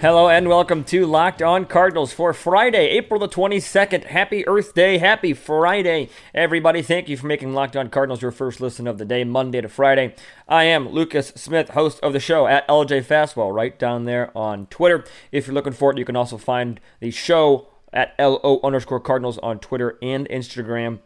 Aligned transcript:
Hello 0.00 0.30
and 0.30 0.48
welcome 0.48 0.82
to 0.84 1.04
Locked 1.04 1.42
On 1.42 1.66
Cardinals 1.66 2.10
for 2.10 2.32
Friday, 2.32 2.88
April 2.88 3.20
the 3.20 3.28
22nd. 3.28 4.04
Happy 4.04 4.48
Earth 4.48 4.72
Day, 4.72 4.96
happy 4.96 5.34
Friday. 5.34 6.08
Everybody, 6.34 6.80
thank 6.80 7.10
you 7.10 7.18
for 7.18 7.26
making 7.26 7.52
Locked 7.52 7.76
On 7.76 7.90
Cardinals 7.90 8.22
your 8.22 8.30
first 8.30 8.62
listen 8.62 8.86
of 8.86 8.96
the 8.96 9.04
day, 9.04 9.24
Monday 9.24 9.60
to 9.60 9.68
Friday. 9.68 10.14
I 10.48 10.64
am 10.64 10.88
Lucas 10.88 11.34
Smith, 11.36 11.68
host 11.68 12.00
of 12.00 12.14
the 12.14 12.18
show 12.18 12.46
at 12.46 12.66
LJ 12.66 13.04
Fastball, 13.04 13.54
right 13.54 13.78
down 13.78 14.06
there 14.06 14.34
on 14.34 14.68
Twitter. 14.68 15.04
If 15.32 15.46
you're 15.46 15.52
looking 15.52 15.74
for 15.74 15.90
it, 15.90 15.98
you 15.98 16.06
can 16.06 16.16
also 16.16 16.38
find 16.38 16.80
the 17.00 17.10
show 17.10 17.68
at 17.92 18.14
LO 18.18 18.58
underscore 18.64 19.00
Cardinals 19.00 19.36
on 19.40 19.58
Twitter 19.58 19.98
and 20.00 20.26
Instagram 20.30 21.00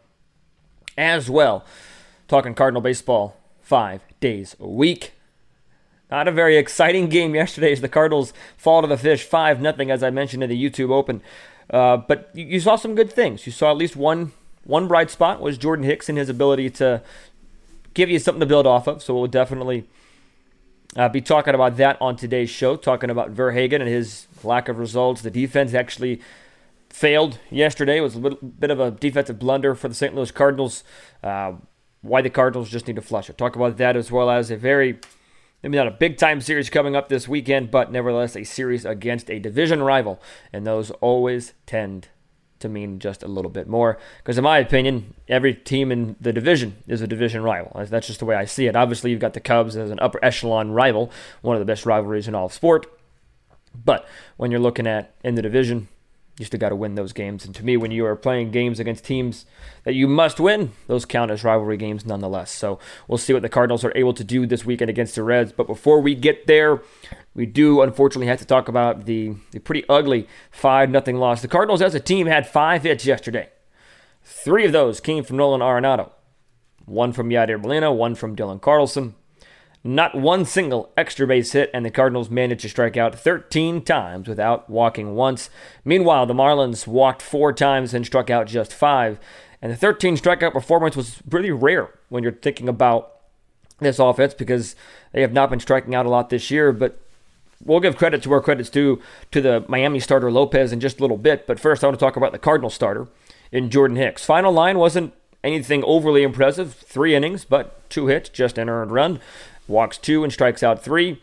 as 0.97 1.29
well. 1.29 1.65
Talking 2.29 2.55
Cardinal 2.55 2.81
baseball 2.81 3.35
five 3.59 4.03
days 4.21 4.55
a 4.57 4.69
week. 4.69 5.14
Not 6.15 6.29
a 6.29 6.31
very 6.31 6.55
exciting 6.55 7.09
game 7.09 7.35
yesterday 7.35 7.73
as 7.73 7.81
the 7.81 7.89
Cardinals 7.89 8.31
fall 8.55 8.81
to 8.81 8.87
the 8.87 8.95
fish 8.95 9.23
5 9.23 9.59
0, 9.59 9.75
as 9.89 10.01
I 10.01 10.11
mentioned 10.11 10.43
in 10.43 10.49
the 10.49 10.55
YouTube 10.55 10.89
Open. 10.89 11.21
Uh, 11.69 11.97
but 11.97 12.29
you, 12.33 12.45
you, 12.45 12.59
saw 12.61 12.77
some 12.77 12.95
good 12.95 13.11
things. 13.11 13.45
You 13.45 13.51
saw 13.51 13.69
at 13.69 13.75
least 13.75 13.97
one 13.97 14.31
one 14.63 14.87
bright 14.87 15.11
spot 15.11 15.41
was 15.41 15.57
Jordan 15.57 15.83
Hicks 15.83 16.07
and 16.07 16.17
his 16.17 16.29
ability 16.29 16.69
to 16.69 17.01
give 17.93 18.09
you 18.09 18.17
something 18.17 18.39
to 18.39 18.45
build 18.45 18.65
off 18.65 18.87
of. 18.87 19.03
So 19.03 19.13
we'll 19.13 19.27
definitely 19.27 19.89
uh, 20.95 21.09
be 21.09 21.19
talking 21.19 21.53
about 21.53 21.75
that 21.75 21.97
on 21.99 22.15
today's 22.15 22.49
show, 22.49 22.77
talking 22.77 23.09
about 23.09 23.31
Verhagen 23.31 23.81
and 23.81 23.89
his 23.89 24.27
lack 24.41 24.69
of 24.69 24.79
results. 24.79 25.21
The 25.21 25.29
defense 25.29 25.73
actually 25.73 26.21
failed 26.89 27.39
yesterday. 27.51 27.97
It 27.97 28.01
was 28.01 28.15
a 28.15 28.19
little 28.19 28.39
bit 28.39 28.71
of 28.71 28.79
a 28.79 28.89
defensive 28.89 29.37
blunder 29.37 29.75
for 29.75 29.89
the 29.89 29.95
St. 29.95 30.15
Louis 30.15 30.31
Cardinals. 30.31 30.85
Uh, 31.21 31.55
why 32.01 32.21
the 32.21 32.29
Cardinals 32.29 32.69
just 32.69 32.87
need 32.87 32.95
to 32.95 33.01
flush 33.01 33.29
it. 33.29 33.37
Talk 33.37 33.57
about 33.57 33.75
that 33.77 33.97
as 33.97 34.11
well 34.11 34.29
as 34.29 34.49
a 34.49 34.55
very 34.55 34.99
Maybe 35.65 35.77
not 35.77 35.87
a 35.87 35.91
big 35.91 36.17
time 36.17 36.41
series 36.41 36.69
coming 36.69 36.95
up 36.95 37.09
this 37.09 37.27
weekend, 37.27 37.71
but 37.71 37.91
nevertheless 37.91 38.35
a 38.35 38.43
series 38.43 38.85
against 38.85 39.31
a 39.31 39.39
division 39.39 39.81
rival. 39.81 40.21
And 40.53 40.63
those 40.63 40.91
always 40.91 41.53
tend 41.65 42.09
to 42.59 42.69
mean 42.69 42.99
just 42.99 43.23
a 43.23 43.27
little 43.27 43.49
bit 43.49 43.67
more. 43.67 43.97
Because, 44.19 44.37
in 44.37 44.43
my 44.43 44.59
opinion, 44.59 45.15
every 45.27 45.55
team 45.55 45.91
in 45.91 46.17
the 46.21 46.31
division 46.31 46.75
is 46.87 47.01
a 47.01 47.07
division 47.07 47.41
rival. 47.41 47.71
That's 47.83 48.05
just 48.05 48.19
the 48.19 48.25
way 48.25 48.35
I 48.35 48.45
see 48.45 48.67
it. 48.67 48.75
Obviously, 48.75 49.09
you've 49.09 49.19
got 49.19 49.33
the 49.33 49.39
Cubs 49.39 49.75
as 49.75 49.89
an 49.89 49.97
upper 49.99 50.23
echelon 50.23 50.69
rival, 50.69 51.09
one 51.41 51.55
of 51.55 51.61
the 51.61 51.65
best 51.65 51.83
rivalries 51.83 52.27
in 52.27 52.35
all 52.35 52.45
of 52.45 52.53
sport. 52.53 52.85
But 53.73 54.07
when 54.37 54.51
you're 54.51 54.59
looking 54.59 54.85
at 54.85 55.15
in 55.23 55.33
the 55.33 55.41
division, 55.41 55.87
you 56.37 56.45
still 56.45 56.59
got 56.59 56.69
to 56.69 56.75
win 56.75 56.95
those 56.95 57.13
games. 57.13 57.45
And 57.45 57.55
to 57.55 57.63
me, 57.63 57.77
when 57.77 57.91
you 57.91 58.05
are 58.05 58.15
playing 58.15 58.51
games 58.51 58.79
against 58.79 59.05
teams 59.05 59.45
that 59.83 59.93
you 59.93 60.07
must 60.07 60.39
win, 60.39 60.73
those 60.87 61.05
count 61.05 61.31
as 61.31 61.43
rivalry 61.45 61.77
games 61.77 62.05
nonetheless. 62.05 62.51
So 62.51 62.77
we'll 63.07 63.17
see 63.17 63.31
what 63.31 63.41
the 63.41 63.49
Cardinals 63.49 63.85
are 63.85 63.93
able 63.95 64.13
to 64.13 64.23
do 64.23 64.45
this 64.45 64.65
weekend 64.65 64.89
against 64.89 65.15
the 65.15 65.23
Reds. 65.23 65.53
But 65.53 65.67
before 65.67 66.01
we 66.01 66.13
get 66.13 66.45
there, 66.45 66.81
we 67.33 67.45
do 67.45 67.81
unfortunately 67.81 68.27
have 68.27 68.39
to 68.39 68.45
talk 68.45 68.67
about 68.67 69.05
the, 69.05 69.35
the 69.51 69.59
pretty 69.59 69.87
ugly 69.87 70.27
5 70.51 70.91
0 70.91 71.17
loss. 71.17 71.41
The 71.41 71.47
Cardinals 71.47 71.81
as 71.81 71.95
a 71.95 72.01
team 72.01 72.27
had 72.27 72.47
five 72.47 72.83
hits 72.83 73.05
yesterday. 73.05 73.49
Three 74.23 74.65
of 74.65 74.73
those 74.73 74.99
came 74.99 75.23
from 75.23 75.37
Nolan 75.37 75.61
Arenado. 75.61 76.11
One 76.85 77.13
from 77.13 77.29
Yadier 77.29 77.61
Molina, 77.61 77.93
one 77.93 78.15
from 78.15 78.35
Dylan 78.35 78.61
Carlson. 78.61 79.15
Not 79.87 80.15
one 80.15 80.45
single 80.45 80.91
extra 80.97 81.27
base 81.27 81.51
hit, 81.51 81.69
and 81.71 81.85
the 81.85 81.91
Cardinals 81.91 82.31
managed 82.31 82.61
to 82.61 82.69
strike 82.69 82.97
out 82.97 83.13
13 83.13 83.83
times 83.83 84.27
without 84.27 84.67
walking 84.67 85.13
once. 85.13 85.51
Meanwhile, 85.83 86.25
the 86.25 86.33
Marlins 86.33 86.87
walked 86.87 87.21
four 87.21 87.53
times 87.53 87.93
and 87.93 88.03
struck 88.03 88.31
out 88.31 88.47
just 88.47 88.73
five. 88.73 89.19
And 89.61 89.71
the 89.71 89.75
13 89.75 90.17
strikeout 90.17 90.53
performance 90.53 90.97
was 90.97 91.21
really 91.29 91.51
rare 91.51 91.91
when 92.09 92.23
you're 92.23 92.31
thinking 92.31 92.67
about 92.67 93.11
this 93.77 93.99
offense 93.99 94.33
because 94.33 94.75
they 95.11 95.21
have 95.21 95.33
not 95.33 95.51
been 95.51 95.59
striking 95.59 95.93
out 95.93 96.07
a 96.07 96.09
lot 96.09 96.31
this 96.31 96.49
year. 96.49 96.71
But 96.71 96.99
we'll 97.63 97.79
give 97.79 97.95
credit 97.95 98.23
to 98.23 98.29
where 98.29 98.41
credit's 98.41 98.71
due 98.71 98.99
to 99.29 99.39
the 99.39 99.65
Miami 99.67 99.99
starter 99.99 100.31
Lopez 100.31 100.73
in 100.73 100.79
just 100.79 100.97
a 100.97 101.01
little 101.03 101.15
bit. 101.17 101.45
But 101.45 101.59
first, 101.59 101.83
I 101.83 101.87
want 101.87 101.99
to 101.99 102.03
talk 102.03 102.15
about 102.15 102.31
the 102.31 102.39
Cardinal 102.39 102.71
starter 102.71 103.07
in 103.51 103.69
Jordan 103.69 103.97
Hicks. 103.97 104.25
Final 104.25 104.51
line 104.51 104.79
wasn't 104.79 105.13
anything 105.43 105.83
overly 105.83 106.23
impressive. 106.23 106.73
Three 106.73 107.13
innings, 107.13 107.45
but 107.45 107.87
two 107.91 108.07
hits, 108.07 108.29
just 108.29 108.57
an 108.57 108.67
earned 108.67 108.89
run 108.89 109.19
walks 109.67 109.97
two 109.97 110.23
and 110.23 110.31
strikes 110.31 110.63
out 110.63 110.83
three. 110.83 111.21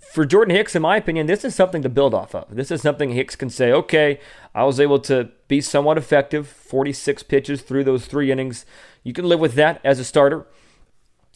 For 0.00 0.26
Jordan 0.26 0.54
Hicks, 0.54 0.74
in 0.74 0.82
my 0.82 0.96
opinion, 0.96 1.26
this 1.26 1.44
is 1.44 1.54
something 1.54 1.82
to 1.82 1.88
build 1.88 2.12
off 2.12 2.34
of. 2.34 2.46
This 2.50 2.72
is 2.72 2.82
something 2.82 3.10
Hicks 3.10 3.36
can 3.36 3.50
say, 3.50 3.70
okay, 3.70 4.18
I 4.54 4.64
was 4.64 4.80
able 4.80 4.98
to 5.00 5.30
be 5.46 5.60
somewhat 5.60 5.96
effective, 5.96 6.48
46 6.48 7.22
pitches 7.24 7.62
through 7.62 7.84
those 7.84 8.06
three 8.06 8.32
innings. 8.32 8.66
You 9.04 9.12
can 9.12 9.28
live 9.28 9.38
with 9.38 9.54
that 9.54 9.80
as 9.84 10.00
a 10.00 10.04
starter. 10.04 10.46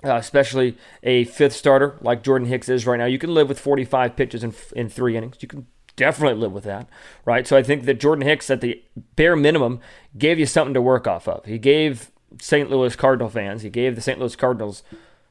Uh, 0.03 0.15
especially 0.15 0.79
a 1.03 1.25
fifth 1.25 1.53
starter 1.53 1.99
like 2.01 2.23
Jordan 2.23 2.49
Hicks 2.49 2.71
is 2.71 2.87
right 2.87 2.97
now. 2.97 3.05
You 3.05 3.19
can 3.19 3.35
live 3.35 3.51
with 3.51 3.61
45 3.61 4.17
pitches 4.17 4.43
in, 4.43 4.55
in 4.75 4.89
three 4.89 5.15
innings. 5.15 5.37
You 5.41 5.49
can 5.49 5.67
definitely 5.95 6.41
live 6.41 6.53
with 6.53 6.65
that, 6.65 6.89
right? 7.27 7.47
So 7.47 7.55
I 7.55 7.63
think 7.63 7.85
that 7.85 8.01
Jordan 8.01 8.27
Hicks, 8.27 8.49
at 8.49 8.63
the 8.63 8.83
bare 9.17 9.37
minimum, 9.37 9.81
gave 10.17 10.39
you 10.39 10.47
something 10.47 10.73
to 10.73 10.81
work 10.81 11.07
off 11.07 11.29
of. 11.29 11.45
He 11.45 11.59
gave 11.59 12.11
St. 12.41 12.71
Louis 12.71 12.97
Cardinal 12.97 13.29
fans, 13.29 13.61
he 13.61 13.69
gave 13.69 13.95
the 13.95 14.01
St. 14.01 14.19
Louis 14.19 14.35
Cardinals 14.35 14.83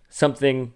something 0.09 0.73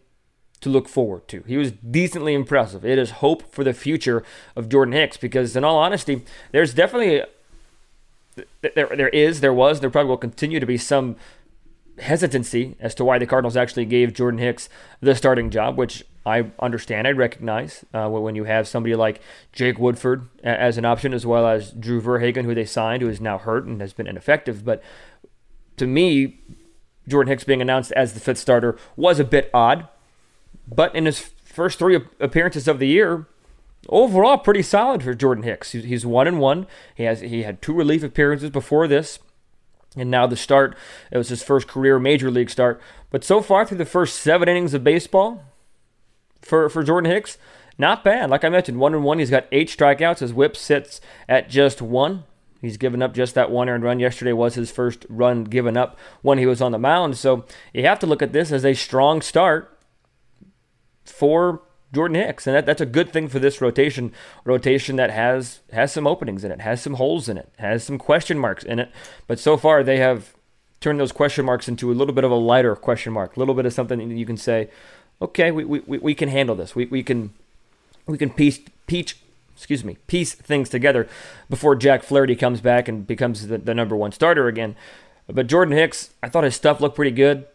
to 0.63 0.69
look 0.69 0.89
forward 0.89 1.27
to. 1.27 1.43
He 1.45 1.57
was 1.57 1.71
decently 1.71 2.33
impressive. 2.33 2.83
It 2.83 2.97
is 2.97 3.11
hope 3.11 3.51
for 3.51 3.63
the 3.63 3.73
future 3.73 4.23
of 4.55 4.69
Jordan 4.69 4.93
Hicks 4.93 5.17
because, 5.17 5.55
in 5.55 5.63
all 5.63 5.77
honesty, 5.77 6.23
there's 6.51 6.73
definitely 6.73 7.23
there 8.61 8.89
there 8.95 9.09
is 9.09 9.41
there 9.41 9.53
was 9.53 9.79
there 9.79 9.91
probably 9.91 10.09
will 10.09 10.17
continue 10.17 10.59
to 10.59 10.65
be 10.65 10.77
some 10.77 11.15
hesitancy 11.99 12.75
as 12.79 12.95
to 12.95 13.05
why 13.05 13.19
the 13.19 13.27
Cardinals 13.27 13.55
actually 13.55 13.85
gave 13.85 14.13
Jordan 14.13 14.39
Hicks 14.39 14.69
the 14.99 15.15
starting 15.15 15.49
job, 15.49 15.77
which 15.77 16.03
I 16.25 16.51
understand, 16.59 17.07
I 17.07 17.11
recognize 17.11 17.85
uh, 17.93 18.09
when 18.09 18.35
you 18.35 18.45
have 18.45 18.67
somebody 18.67 18.95
like 18.95 19.21
Jake 19.51 19.77
Woodford 19.77 20.27
as 20.43 20.77
an 20.77 20.85
option, 20.85 21.13
as 21.13 21.25
well 21.25 21.45
as 21.45 21.71
Drew 21.71 22.01
Verhagen, 22.01 22.45
who 22.45 22.55
they 22.55 22.65
signed, 22.65 23.01
who 23.01 23.09
is 23.09 23.19
now 23.19 23.37
hurt 23.37 23.65
and 23.65 23.81
has 23.81 23.93
been 23.93 24.07
ineffective. 24.07 24.63
But 24.63 24.81
to 25.77 25.85
me, 25.85 26.39
Jordan 27.07 27.29
Hicks 27.29 27.43
being 27.43 27.61
announced 27.61 27.91
as 27.91 28.13
the 28.13 28.19
fifth 28.19 28.37
starter 28.37 28.77
was 28.95 29.19
a 29.19 29.25
bit 29.25 29.49
odd. 29.53 29.87
But 30.67 30.95
in 30.95 31.05
his 31.05 31.31
first 31.43 31.79
three 31.79 31.99
appearances 32.19 32.67
of 32.67 32.79
the 32.79 32.87
year, 32.87 33.27
overall 33.89 34.37
pretty 34.37 34.61
solid 34.61 35.03
for 35.03 35.13
Jordan 35.13 35.43
Hicks. 35.43 35.71
He's 35.71 36.05
one 36.05 36.27
and 36.27 36.39
one. 36.39 36.67
He 36.95 37.03
has 37.03 37.21
he 37.21 37.43
had 37.43 37.61
two 37.61 37.73
relief 37.73 38.03
appearances 38.03 38.49
before 38.49 38.87
this, 38.87 39.19
and 39.95 40.09
now 40.09 40.27
the 40.27 40.35
start. 40.35 40.75
It 41.11 41.17
was 41.17 41.29
his 41.29 41.43
first 41.43 41.67
career 41.67 41.99
major 41.99 42.31
league 42.31 42.49
start. 42.49 42.81
But 43.09 43.23
so 43.23 43.41
far 43.41 43.65
through 43.65 43.77
the 43.77 43.85
first 43.85 44.15
seven 44.15 44.49
innings 44.49 44.73
of 44.73 44.83
baseball, 44.83 45.43
for 46.41 46.69
for 46.69 46.83
Jordan 46.83 47.11
Hicks, 47.11 47.37
not 47.77 48.03
bad. 48.03 48.29
Like 48.29 48.43
I 48.43 48.49
mentioned, 48.49 48.79
one 48.79 48.93
and 48.93 49.03
one. 49.03 49.19
He's 49.19 49.29
got 49.29 49.47
eight 49.51 49.69
strikeouts. 49.69 50.19
His 50.19 50.33
WHIP 50.33 50.55
sits 50.55 51.01
at 51.27 51.49
just 51.49 51.81
one. 51.81 52.23
He's 52.61 52.77
given 52.77 53.01
up 53.01 53.13
just 53.13 53.35
that 53.35 53.51
one 53.51 53.67
earned 53.67 53.83
run. 53.83 53.99
Yesterday 53.99 54.31
was 54.31 54.55
his 54.55 54.71
first 54.71 55.05
run 55.09 55.43
given 55.43 55.75
up 55.75 55.97
when 56.21 56.37
he 56.37 56.45
was 56.45 56.61
on 56.61 56.71
the 56.71 56.79
mound. 56.79 57.17
So 57.17 57.45
you 57.73 57.83
have 57.83 57.99
to 57.99 58.07
look 58.07 58.21
at 58.21 58.31
this 58.31 58.53
as 58.53 58.63
a 58.63 58.73
strong 58.73 59.21
start 59.21 59.72
for 61.05 61.61
Jordan 61.93 62.15
Hicks, 62.15 62.47
and 62.47 62.55
that, 62.55 62.65
that's 62.65 62.81
a 62.81 62.87
good 62.87 63.11
thing 63.11 63.27
for 63.27 63.39
this 63.39 63.61
rotation. 63.61 64.11
Rotation 64.45 64.95
that 64.95 65.11
has 65.11 65.59
has 65.71 65.91
some 65.91 66.07
openings 66.07 66.43
in 66.43 66.51
it, 66.51 66.61
has 66.61 66.81
some 66.81 66.95
holes 66.95 67.29
in 67.29 67.37
it, 67.37 67.49
has 67.59 67.83
some 67.83 67.97
question 67.97 68.39
marks 68.39 68.63
in 68.63 68.79
it. 68.79 68.91
But 69.27 69.39
so 69.39 69.57
far, 69.57 69.83
they 69.83 69.97
have 69.97 70.33
turned 70.79 70.99
those 70.99 71.11
question 71.11 71.45
marks 71.45 71.67
into 71.67 71.91
a 71.91 71.93
little 71.93 72.13
bit 72.13 72.23
of 72.23 72.31
a 72.31 72.35
lighter 72.35 72.75
question 72.75 73.13
mark, 73.13 73.37
a 73.37 73.39
little 73.39 73.53
bit 73.53 73.65
of 73.65 73.73
something 73.73 74.09
that 74.09 74.15
you 74.15 74.25
can 74.25 74.37
say, 74.37 74.69
okay, 75.21 75.51
we, 75.51 75.63
we, 75.63 75.79
we 75.97 76.13
can 76.13 76.29
handle 76.29 76.55
this. 76.55 76.75
We, 76.75 76.85
we 76.85 77.03
can 77.03 77.33
we 78.07 78.17
can 78.17 78.31
piece 78.31 78.59
peach 78.87 79.17
excuse 79.55 79.83
me 79.83 79.97
piece 80.07 80.33
things 80.33 80.67
together 80.67 81.07
before 81.49 81.75
Jack 81.75 82.03
Flaherty 82.03 82.35
comes 82.35 82.59
back 82.59 82.87
and 82.87 83.05
becomes 83.05 83.47
the, 83.47 83.59
the 83.59 83.73
number 83.73 83.95
one 83.95 84.11
starter 84.11 84.47
again. 84.47 84.75
But 85.27 85.47
Jordan 85.47 85.77
Hicks, 85.77 86.09
I 86.21 86.27
thought 86.27 86.43
his 86.43 86.55
stuff 86.55 86.81
looked 86.81 86.95
pretty 86.95 87.11
good. 87.11 87.45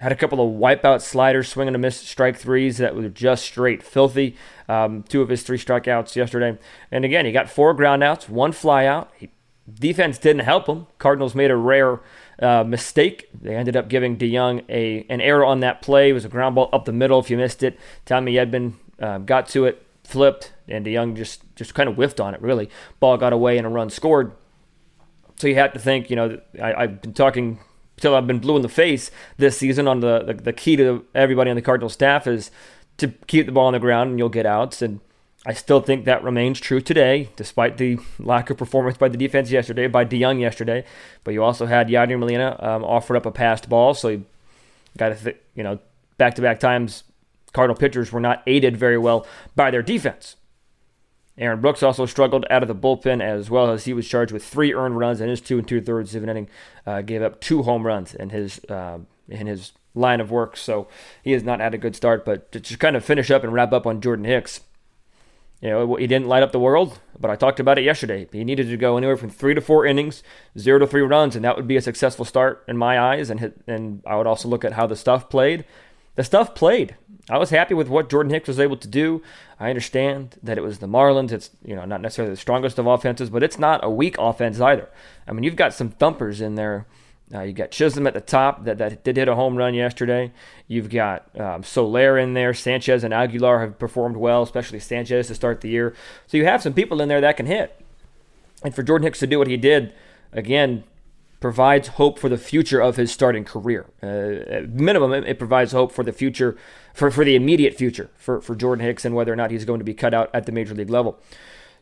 Had 0.00 0.12
a 0.12 0.16
couple 0.16 0.40
of 0.40 0.60
wipeout 0.60 1.00
sliders, 1.02 1.48
swinging 1.48 1.74
a 1.74 1.78
miss 1.78 1.96
strike 1.96 2.36
threes 2.36 2.78
that 2.78 2.94
were 2.94 3.08
just 3.08 3.44
straight 3.44 3.82
filthy. 3.82 4.36
Um, 4.68 5.02
two 5.02 5.22
of 5.22 5.28
his 5.28 5.42
three 5.42 5.58
strikeouts 5.58 6.14
yesterday. 6.14 6.56
And 6.92 7.04
again, 7.04 7.26
he 7.26 7.32
got 7.32 7.50
four 7.50 7.74
groundouts, 7.74 8.28
one 8.28 8.52
flyout. 8.52 9.08
Defense 9.72 10.16
didn't 10.18 10.44
help 10.44 10.66
him. 10.66 10.86
Cardinals 10.98 11.34
made 11.34 11.50
a 11.50 11.56
rare 11.56 12.00
uh, 12.40 12.64
mistake. 12.64 13.28
They 13.38 13.54
ended 13.54 13.76
up 13.76 13.88
giving 13.88 14.16
DeJong 14.16 14.64
a 14.68 15.04
an 15.10 15.20
error 15.20 15.44
on 15.44 15.60
that 15.60 15.82
play. 15.82 16.10
It 16.10 16.12
was 16.12 16.24
a 16.24 16.28
ground 16.28 16.54
ball 16.54 16.70
up 16.72 16.84
the 16.84 16.92
middle. 16.92 17.18
If 17.18 17.28
you 17.28 17.36
missed 17.36 17.62
it, 17.62 17.78
Tommy 18.06 18.34
Edman 18.34 18.74
uh, 19.00 19.18
got 19.18 19.48
to 19.50 19.66
it, 19.66 19.84
flipped, 20.04 20.52
and 20.68 20.86
DeJong 20.86 21.16
just 21.16 21.42
just 21.56 21.74
kind 21.74 21.88
of 21.88 21.96
whiffed 21.96 22.20
on 22.20 22.34
it. 22.34 22.40
Really, 22.40 22.70
ball 23.00 23.16
got 23.16 23.32
away 23.32 23.58
and 23.58 23.66
a 23.66 23.70
run 23.70 23.90
scored. 23.90 24.32
So 25.36 25.48
you 25.48 25.56
have 25.56 25.72
to 25.72 25.78
think, 25.78 26.08
you 26.08 26.16
know, 26.16 26.40
I, 26.60 26.74
I've 26.74 27.02
been 27.02 27.14
talking 27.14 27.60
till 28.00 28.14
I've 28.14 28.26
been 28.26 28.38
blue 28.38 28.56
in 28.56 28.62
the 28.62 28.68
face 28.68 29.10
this 29.36 29.58
season 29.58 29.86
on 29.86 30.00
the, 30.00 30.20
the, 30.20 30.34
the 30.34 30.52
key 30.52 30.76
to 30.76 31.04
everybody 31.14 31.50
on 31.50 31.56
the 31.56 31.62
Cardinal 31.62 31.88
staff 31.88 32.26
is 32.26 32.50
to 32.98 33.08
keep 33.26 33.46
the 33.46 33.52
ball 33.52 33.66
on 33.66 33.72
the 33.72 33.78
ground 33.78 34.10
and 34.10 34.18
you'll 34.18 34.28
get 34.28 34.46
outs. 34.46 34.82
And 34.82 35.00
I 35.46 35.52
still 35.52 35.80
think 35.80 36.04
that 36.04 36.22
remains 36.22 36.60
true 36.60 36.80
today, 36.80 37.30
despite 37.36 37.78
the 37.78 37.98
lack 38.18 38.50
of 38.50 38.56
performance 38.56 38.96
by 38.96 39.08
the 39.08 39.16
defense 39.16 39.50
yesterday, 39.50 39.86
by 39.86 40.04
DeJong 40.04 40.40
yesterday. 40.40 40.84
But 41.24 41.34
you 41.34 41.42
also 41.42 41.66
had 41.66 41.88
Yadier 41.88 42.18
Molina 42.18 42.56
um, 42.58 42.84
offered 42.84 43.16
up 43.16 43.26
a 43.26 43.30
passed 43.30 43.68
ball, 43.68 43.94
so 43.94 44.08
you 44.08 44.24
got 44.96 45.10
to, 45.10 45.14
th- 45.14 45.36
you 45.54 45.62
know, 45.62 45.78
back 46.16 46.34
to 46.34 46.42
back 46.42 46.58
times, 46.58 47.04
Cardinal 47.52 47.76
pitchers 47.76 48.12
were 48.12 48.20
not 48.20 48.42
aided 48.46 48.76
very 48.76 48.98
well 48.98 49.26
by 49.54 49.70
their 49.70 49.82
defense. 49.82 50.36
Aaron 51.38 51.60
Brooks 51.60 51.82
also 51.82 52.04
struggled 52.04 52.44
out 52.50 52.62
of 52.62 52.68
the 52.68 52.74
bullpen 52.74 53.22
as 53.22 53.48
well 53.48 53.70
as 53.70 53.84
he 53.84 53.92
was 53.92 54.08
charged 54.08 54.32
with 54.32 54.44
three 54.44 54.74
earned 54.74 54.98
runs 54.98 55.20
in 55.20 55.28
his 55.28 55.40
two 55.40 55.58
and 55.58 55.68
two 55.68 55.80
thirds 55.80 56.14
of 56.14 56.22
an 56.22 56.28
inning. 56.28 56.48
Uh, 56.86 57.00
gave 57.02 57.22
up 57.22 57.40
two 57.40 57.62
home 57.62 57.86
runs 57.86 58.14
in 58.14 58.30
his 58.30 58.60
uh, 58.68 58.98
in 59.28 59.46
his 59.46 59.72
line 59.94 60.20
of 60.20 60.30
work, 60.30 60.56
so 60.56 60.88
he 61.22 61.32
has 61.32 61.42
not 61.42 61.60
had 61.60 61.74
a 61.74 61.78
good 61.78 61.94
start. 61.94 62.24
But 62.24 62.50
to 62.52 62.60
just 62.60 62.80
kind 62.80 62.96
of 62.96 63.04
finish 63.04 63.30
up 63.30 63.44
and 63.44 63.52
wrap 63.52 63.72
up 63.72 63.86
on 63.86 64.00
Jordan 64.00 64.24
Hicks, 64.24 64.60
you 65.60 65.70
know, 65.70 65.96
he 65.96 66.06
didn't 66.06 66.28
light 66.28 66.42
up 66.42 66.52
the 66.52 66.60
world, 66.60 67.00
but 67.18 67.30
I 67.30 67.36
talked 67.36 67.60
about 67.60 67.78
it 67.78 67.84
yesterday. 67.84 68.28
He 68.30 68.44
needed 68.44 68.68
to 68.68 68.76
go 68.76 68.96
anywhere 68.96 69.16
from 69.16 69.30
three 69.30 69.54
to 69.54 69.60
four 69.60 69.86
innings, 69.86 70.22
zero 70.56 70.78
to 70.78 70.86
three 70.86 71.02
runs, 71.02 71.34
and 71.34 71.44
that 71.44 71.56
would 71.56 71.66
be 71.66 71.76
a 71.76 71.82
successful 71.82 72.24
start 72.24 72.64
in 72.68 72.76
my 72.76 72.98
eyes. 72.98 73.28
And 73.28 73.40
hit, 73.40 73.60
and 73.66 74.02
I 74.06 74.16
would 74.16 74.26
also 74.26 74.48
look 74.48 74.64
at 74.64 74.74
how 74.74 74.86
the 74.86 74.96
stuff 74.96 75.28
played. 75.28 75.64
The 76.14 76.24
stuff 76.24 76.54
played. 76.54 76.96
I 77.30 77.38
was 77.38 77.50
happy 77.50 77.74
with 77.74 77.88
what 77.88 78.08
Jordan 78.08 78.32
Hicks 78.32 78.48
was 78.48 78.60
able 78.60 78.76
to 78.78 78.88
do. 78.88 79.22
I 79.60 79.68
understand 79.68 80.38
that 80.42 80.56
it 80.56 80.62
was 80.62 80.78
the 80.78 80.86
Marlins. 80.86 81.32
It's 81.32 81.50
you 81.64 81.76
know 81.76 81.84
not 81.84 82.00
necessarily 82.00 82.32
the 82.32 82.40
strongest 82.40 82.78
of 82.78 82.86
offenses, 82.86 83.30
but 83.30 83.42
it's 83.42 83.58
not 83.58 83.84
a 83.84 83.90
weak 83.90 84.16
offense 84.18 84.60
either. 84.60 84.88
I 85.26 85.32
mean, 85.32 85.42
you've 85.42 85.56
got 85.56 85.74
some 85.74 85.90
thumpers 85.90 86.40
in 86.40 86.54
there 86.54 86.86
uh, 87.34 87.42
you 87.42 87.52
got 87.52 87.70
Chisholm 87.70 88.06
at 88.06 88.14
the 88.14 88.20
top 88.20 88.64
that, 88.64 88.78
that 88.78 89.04
did 89.04 89.16
hit 89.16 89.28
a 89.28 89.34
home 89.34 89.56
run 89.56 89.74
yesterday. 89.74 90.32
You've 90.66 90.88
got 90.88 91.28
um, 91.38 91.62
Soler 91.62 92.16
in 92.16 92.32
there. 92.32 92.54
Sanchez 92.54 93.04
and 93.04 93.12
Aguilar 93.12 93.60
have 93.60 93.78
performed 93.78 94.16
well, 94.16 94.42
especially 94.42 94.80
Sanchez 94.80 95.26
to 95.26 95.34
start 95.34 95.60
the 95.60 95.68
year. 95.68 95.94
So 96.26 96.36
you 96.36 96.46
have 96.46 96.62
some 96.62 96.72
people 96.72 97.02
in 97.02 97.08
there 97.08 97.20
that 97.20 97.36
can 97.36 97.46
hit. 97.46 97.78
And 98.62 98.74
for 98.74 98.82
Jordan 98.82 99.04
Hicks 99.04 99.18
to 99.18 99.26
do 99.26 99.38
what 99.38 99.46
he 99.46 99.56
did, 99.56 99.92
again, 100.32 100.84
provides 101.40 101.88
hope 101.88 102.18
for 102.18 102.28
the 102.28 102.38
future 102.38 102.80
of 102.80 102.96
his 102.96 103.12
starting 103.12 103.44
career. 103.44 103.86
Uh, 104.02 104.66
minimum, 104.68 105.12
it 105.12 105.38
provides 105.38 105.72
hope 105.72 105.92
for 105.92 106.02
the 106.02 106.12
future, 106.12 106.56
for, 106.94 107.10
for 107.10 107.24
the 107.24 107.36
immediate 107.36 107.74
future 107.74 108.10
for, 108.16 108.40
for 108.40 108.56
Jordan 108.56 108.84
Hicks 108.84 109.04
and 109.04 109.14
whether 109.14 109.32
or 109.32 109.36
not 109.36 109.50
he's 109.50 109.64
going 109.64 109.78
to 109.78 109.84
be 109.84 109.94
cut 109.94 110.14
out 110.14 110.30
at 110.34 110.46
the 110.46 110.52
major 110.52 110.74
league 110.74 110.90
level. 110.90 111.18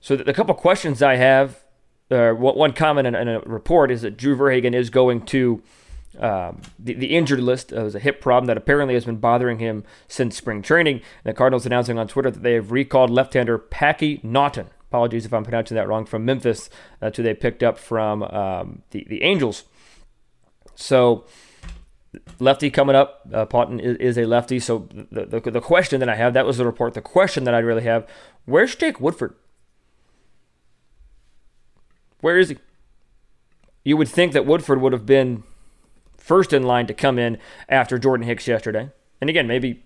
So 0.00 0.14
the, 0.16 0.34
couple 0.34 0.54
questions 0.54 1.02
I 1.02 1.16
have 1.16 1.64
uh, 2.10 2.32
one 2.32 2.72
comment 2.72 3.06
in, 3.06 3.14
in, 3.14 3.28
a 3.28 3.40
report 3.40 3.90
is 3.90 4.02
that 4.02 4.16
Drew 4.16 4.36
Verhagen 4.36 4.74
is 4.74 4.90
going 4.90 5.22
to 5.26 5.62
um, 6.18 6.60
the, 6.78 6.94
the 6.94 7.16
injured 7.16 7.40
list. 7.40 7.72
It 7.72 7.82
was 7.82 7.94
a 7.94 7.98
hip 7.98 8.20
problem 8.20 8.46
that 8.46 8.56
apparently 8.56 8.94
has 8.94 9.04
been 9.04 9.16
bothering 9.16 9.58
him 9.58 9.84
since 10.06 10.36
spring 10.36 10.62
training. 10.62 11.00
The 11.24 11.34
Cardinals 11.34 11.66
announcing 11.66 11.98
on 11.98 12.08
Twitter 12.08 12.30
that 12.30 12.42
they 12.42 12.54
have 12.54 12.70
recalled 12.70 13.10
left-hander 13.10 13.58
Packy 13.58 14.20
Naughton. 14.22 14.68
Apologies 14.96 15.26
if 15.26 15.34
I'm 15.34 15.44
pronouncing 15.44 15.74
that 15.74 15.88
wrong. 15.88 16.06
From 16.06 16.24
Memphis, 16.24 16.70
uh, 17.02 17.10
to 17.10 17.22
they 17.22 17.34
picked 17.34 17.62
up 17.62 17.76
from 17.76 18.22
um, 18.22 18.80
the 18.92 19.06
the 19.10 19.22
Angels. 19.22 19.64
So 20.74 21.26
lefty 22.38 22.70
coming 22.70 22.96
up. 22.96 23.20
Uh, 23.30 23.44
is, 23.78 23.98
is, 23.98 24.16
a 24.16 24.24
lefty. 24.24 24.58
So 24.58 24.88
the, 25.12 25.26
the, 25.26 25.50
the 25.50 25.60
question 25.60 26.00
that 26.00 26.08
I 26.08 26.14
have 26.14 26.32
that 26.32 26.46
was 26.46 26.56
the 26.56 26.64
report. 26.64 26.94
The 26.94 27.02
question 27.02 27.44
that 27.44 27.52
I 27.52 27.58
really 27.58 27.82
have: 27.82 28.08
Where's 28.46 28.74
Jake 28.74 28.98
Woodford? 28.98 29.34
Where 32.22 32.38
is 32.38 32.48
he? 32.48 32.56
You 33.84 33.98
would 33.98 34.08
think 34.08 34.32
that 34.32 34.46
Woodford 34.46 34.80
would 34.80 34.94
have 34.94 35.04
been 35.04 35.42
first 36.16 36.54
in 36.54 36.62
line 36.62 36.86
to 36.86 36.94
come 36.94 37.18
in 37.18 37.36
after 37.68 37.98
Jordan 37.98 38.26
Hicks 38.26 38.48
yesterday. 38.48 38.88
And 39.20 39.28
again, 39.28 39.46
maybe 39.46 39.84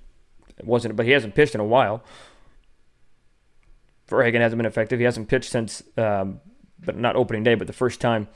it 0.57 0.67
wasn't, 0.67 0.95
but 0.95 1.05
he 1.05 1.11
hasn't 1.11 1.35
pitched 1.35 1.57
in 1.57 1.61
a 1.61 1.65
while. 1.65 2.05
Verhagen 4.11 4.43
hasn't 4.43 4.59
been 4.59 4.67
effective. 4.67 4.99
He 4.99 5.05
hasn't 5.05 5.29
pitched 5.29 5.51
since, 5.51 5.83
um, 5.97 6.41
but 6.85 6.99
not 6.99 7.17
opening 7.17 7.43
day, 7.43 7.55
but 7.55 7.67
the 7.67 7.73
first 7.73 8.01
time, 8.01 8.29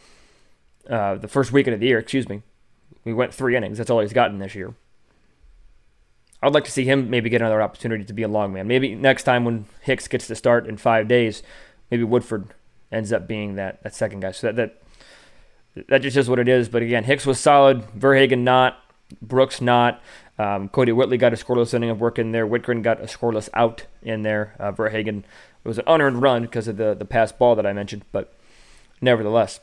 uh, 0.88 1.17
the 1.17 1.29
first 1.29 1.53
weekend 1.53 1.75
of 1.75 1.81
the 1.81 1.87
year, 1.87 1.99
excuse 1.99 2.29
me. 2.29 2.43
We 3.05 3.12
went 3.12 3.35
three 3.35 3.56
innings. 3.56 3.79
That's 3.79 3.91
all 3.91 4.00
he's 4.00 4.12
gotten 4.12 4.38
this 4.38 4.55
year. 4.55 4.75
I'd 6.43 6.55
like 6.55 6.65
to 6.65 6.71
see 6.71 6.85
him 6.85 7.11
maybe 7.11 7.29
get 7.29 7.41
another 7.41 7.61
opportunity 7.61 8.05
to 8.05 8.12
be 8.12 8.23
a 8.23 8.29
long 8.29 8.53
man. 8.53 8.67
Maybe 8.67 8.94
next 8.94 9.25
time 9.25 9.44
when 9.44 9.67
Hicks 9.82 10.09
gets 10.09 10.26
to 10.29 10.35
start 10.35 10.67
in 10.67 10.76
five 10.76 11.09
days, 11.09 11.43
maybe 11.91 12.05
Woodford 12.05 12.49
ends 12.93 13.12
up 13.12 13.27
being 13.27 13.56
that, 13.56 13.82
that 13.82 13.94
second 13.94 14.20
guy. 14.20 14.32
So 14.32 14.53
that, 14.53 14.56
that 14.56 14.82
that 15.88 15.99
just 16.03 16.17
is 16.17 16.29
what 16.29 16.38
it 16.38 16.49
is. 16.49 16.69
But 16.69 16.82
again, 16.82 17.05
Hicks 17.05 17.27
was 17.27 17.41
solid. 17.41 17.85
Verhagen 17.94 18.44
not. 18.44 18.79
Brooks 19.20 19.61
not. 19.61 20.03
Um, 20.38 20.69
Kodi 20.69 20.94
Whitley 20.94 21.16
got 21.16 21.32
a 21.32 21.36
scoreless 21.36 21.75
inning 21.75 21.90
of 21.90 22.00
work 22.00 22.19
in 22.19 22.32
there. 22.32 22.46
Wittgren 22.46 22.82
got 22.82 23.00
a 23.00 23.04
scoreless 23.04 23.48
out 23.54 23.86
in 24.02 24.22
there. 24.22 24.54
Uh, 24.58 24.72
Verhagen 24.72 25.25
it 25.64 25.69
was 25.69 25.78
an 25.78 25.84
unearned 25.86 26.20
run 26.20 26.42
because 26.42 26.69
of 26.69 26.76
the 26.76 26.94
the 26.94 27.04
pass 27.04 27.32
ball 27.32 27.54
that 27.56 27.66
I 27.66 27.72
mentioned, 27.72 28.04
but 28.12 28.32
nevertheless. 29.00 29.60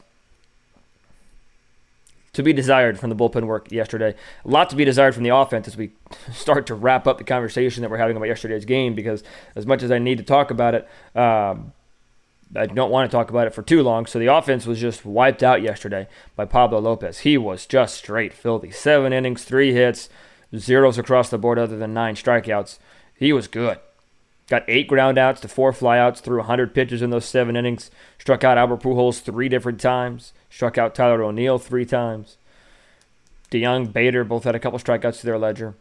To 2.36 2.44
be 2.44 2.54
desired 2.54 2.98
from 2.98 3.10
the 3.10 3.16
bullpen 3.16 3.46
work 3.46 3.72
yesterday. 3.74 4.16
A 4.46 4.48
lot 4.48 4.70
to 4.70 4.78
be 4.78 4.86
desired 4.86 5.14
from 5.14 5.24
the 5.24 5.36
offense 5.36 5.68
as 5.68 5.76
we 5.76 5.92
start 6.34 6.66
to 6.68 6.76
wrap 6.76 7.06
up 7.06 7.18
the 7.18 7.26
conversation 7.26 7.82
that 7.82 7.92
we're 7.92 7.98
having 7.98 8.16
about 8.16 8.30
yesterday's 8.30 8.64
game. 8.64 8.96
Because 8.96 9.22
as 9.54 9.66
much 9.66 9.84
as 9.84 9.92
I 9.92 10.00
need 10.00 10.18
to 10.18 10.24
talk 10.24 10.50
about 10.50 10.74
it, 10.74 10.88
um, 11.14 11.74
I 12.56 12.68
don't 12.68 12.90
want 12.90 13.12
to 13.12 13.16
talk 13.16 13.30
about 13.30 13.48
it 13.48 13.54
for 13.54 13.62
too 13.62 13.84
long. 13.84 14.06
So 14.06 14.18
the 14.18 14.28
offense 14.28 14.66
was 14.66 14.80
just 14.80 15.06
wiped 15.06 15.44
out 15.44 15.62
yesterday 15.62 16.08
by 16.38 16.46
Pablo 16.46 16.80
Lopez. 16.80 17.20
He 17.20 17.38
was 17.38 17.66
just 17.66 17.96
straight 17.96 18.34
filthy. 18.34 18.72
Seven 18.72 19.12
innings, 19.12 19.44
three 19.44 19.74
hits, 19.74 20.10
zeros 20.56 20.98
across 20.98 21.30
the 21.30 21.38
board 21.38 21.60
other 21.60 21.78
than 21.78 21.94
nine 21.94 22.16
strikeouts. 22.16 22.80
He 23.16 23.34
was 23.34 23.48
good. 23.48 23.80
Got 24.50 24.66
eight 24.68 24.90
groundouts 24.90 25.40
to 25.42 25.48
four 25.48 25.72
flyouts, 25.72 26.20
threw 26.20 26.40
100 26.40 26.74
pitches 26.74 27.02
in 27.02 27.10
those 27.10 27.26
seven 27.26 27.56
innings. 27.56 27.90
Struck 28.20 28.44
out 28.44 28.58
Albert 28.58 28.82
Pujols 28.82 29.22
three 29.22 29.48
different 29.48 29.80
times. 29.80 30.34
Struck 30.50 30.78
out 30.78 30.94
Tyler 30.94 31.24
O'Neill 31.24 31.58
three 31.58 31.86
times. 31.86 32.38
DeJong, 33.50 33.94
Bader 33.94 34.24
both 34.24 34.44
had 34.44 34.56
a 34.56 34.60
couple 34.60 34.80
strikeouts 34.80 35.20
to 35.22 35.26
their 35.26 35.38
ledger. 35.38 35.76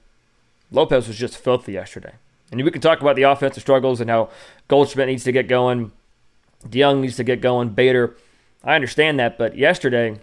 Lopez 0.71 1.09
was 1.09 1.19
just 1.19 1.37
filthy 1.37 1.73
yesterday. 1.73 2.13
And 2.53 2.63
we 2.63 2.71
can 2.71 2.81
talk 2.81 3.01
about 3.01 3.17
the 3.17 3.23
offensive 3.23 3.63
struggles 3.63 4.01
and 4.01 4.11
how 4.11 4.29
Goldschmidt 4.69 5.09
needs 5.09 5.25
to 5.25 5.33
get 5.33 5.49
going. 5.49 5.93
DeJong 6.69 7.01
needs 7.01 7.17
to 7.17 7.25
get 7.25 7.41
going. 7.41 7.71
Bader, 7.71 8.17
I 8.63 8.75
understand 8.75 9.19
that, 9.19 9.39
but 9.39 9.57
yesterday 9.57 10.21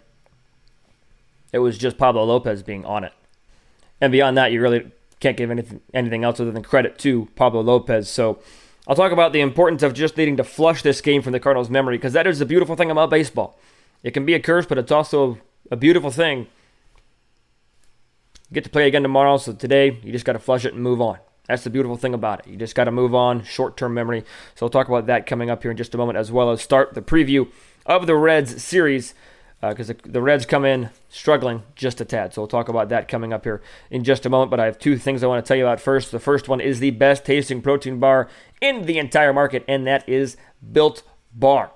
it 1.52 1.60
was 1.60 1.78
just 1.78 1.98
Pablo 1.98 2.24
Lopez 2.24 2.64
being 2.64 2.86
on 2.86 3.04
it. 3.04 3.14
And 4.00 4.12
beyond 4.12 4.38
that, 4.38 4.52
you 4.52 4.62
really 4.62 4.92
can't 5.20 5.38
give 5.38 5.50
anything, 5.50 5.82
anything 5.94 6.24
else 6.24 6.40
other 6.40 6.52
than 6.52 6.64
credit 6.64 6.98
to 7.00 7.28
Pablo 7.36 7.62
Lopez. 7.62 8.10
So 8.10 8.40
I'll 8.88 8.96
talk 8.96 9.12
about 9.12 9.34
the 9.34 9.42
importance 9.42 9.84
of 9.84 9.94
just 9.94 10.18
needing 10.18 10.38
to 10.38 10.44
flush 10.44 10.82
this 10.82 11.02
game 11.02 11.22
from 11.22 11.34
the 11.34 11.40
Cardinals' 11.40 11.70
memory 11.70 11.98
because 11.98 12.14
that 12.14 12.28
is 12.28 12.40
the 12.40 12.46
beautiful 12.46 12.76
thing 12.76 12.92
about 12.92 13.10
baseball. 13.10 13.60
It 14.04 14.12
can 14.12 14.26
be 14.26 14.34
a 14.34 14.40
curse, 14.40 14.66
but 14.66 14.78
it's 14.78 14.92
also 14.92 15.40
a 15.72 15.76
beautiful 15.76 16.12
thing. 16.12 16.48
You 18.50 18.54
get 18.54 18.64
to 18.64 18.70
play 18.70 18.88
again 18.88 19.04
tomorrow, 19.04 19.38
so 19.38 19.54
today 19.54 20.00
you 20.04 20.12
just 20.12 20.26
got 20.26 20.34
to 20.34 20.40
flush 20.40 20.64
it 20.64 20.74
and 20.74 20.82
move 20.82 21.02
on. 21.02 21.18
That's 21.48 21.64
the 21.64 21.70
beautiful 21.70 21.98
thing 21.98 22.14
about 22.14 22.40
it. 22.40 22.52
You 22.52 22.58
just 22.58 22.76
got 22.76 22.86
to 22.86 22.92
move 22.92 23.16
on, 23.16 23.44
short 23.44 23.78
term 23.78 23.94
memory. 23.94 24.22
So 24.56 24.66
we'll 24.66 24.70
talk 24.70 24.88
about 24.88 25.08
that 25.08 25.26
coming 25.26 25.50
up 25.50 25.64
here 25.64 25.72
in 25.72 25.78
just 25.78 25.96
a 25.96 25.98
moment, 25.98 26.18
as 26.18 26.32
well 26.32 26.52
as 26.52 26.62
start 26.62 26.94
the 26.94 27.02
preview 27.02 27.50
of 27.86 28.06
the 28.06 28.16
Reds 28.16 28.62
series 28.64 29.14
because 29.62 29.90
uh, 29.90 29.94
the, 30.04 30.12
the, 30.12 30.22
Reds 30.22 30.46
come 30.46 30.66
in 30.66 30.90
struggling 31.10 31.64
just 31.76 32.00
a 32.00 32.06
tad. 32.06 32.34
So 32.34 32.42
we'll 32.42 32.48
talk 32.48 32.70
about 32.70 32.90
that 32.90 33.08
coming 33.08 33.34
up 33.34 33.44
here 33.44 33.62
in 33.90 34.04
just 34.04 34.26
a 34.26 34.30
moment. 34.30 34.52
But 34.52 34.60
I 34.60 34.66
have 34.66 34.78
two 34.78 34.98
things 34.98 35.24
I 35.24 35.28
want 35.28 35.44
to 35.44 35.48
tell 35.48 35.58
you 35.58 35.66
about 35.66 35.82
first. 35.82 36.12
The 36.12 36.20
first 36.20 36.48
one 36.48 36.62
is 36.62 36.80
the 36.80 36.92
best 36.92 37.26
tasting 37.26 37.62
protein 37.62 38.00
bar 38.00 38.30
in 38.62 38.86
the 38.86 39.00
entire 39.00 39.34
market, 39.34 39.66
and 39.68 39.88
that 39.88 40.08
is 40.08 40.38
Built 40.72 41.04
Bar. 41.34 41.72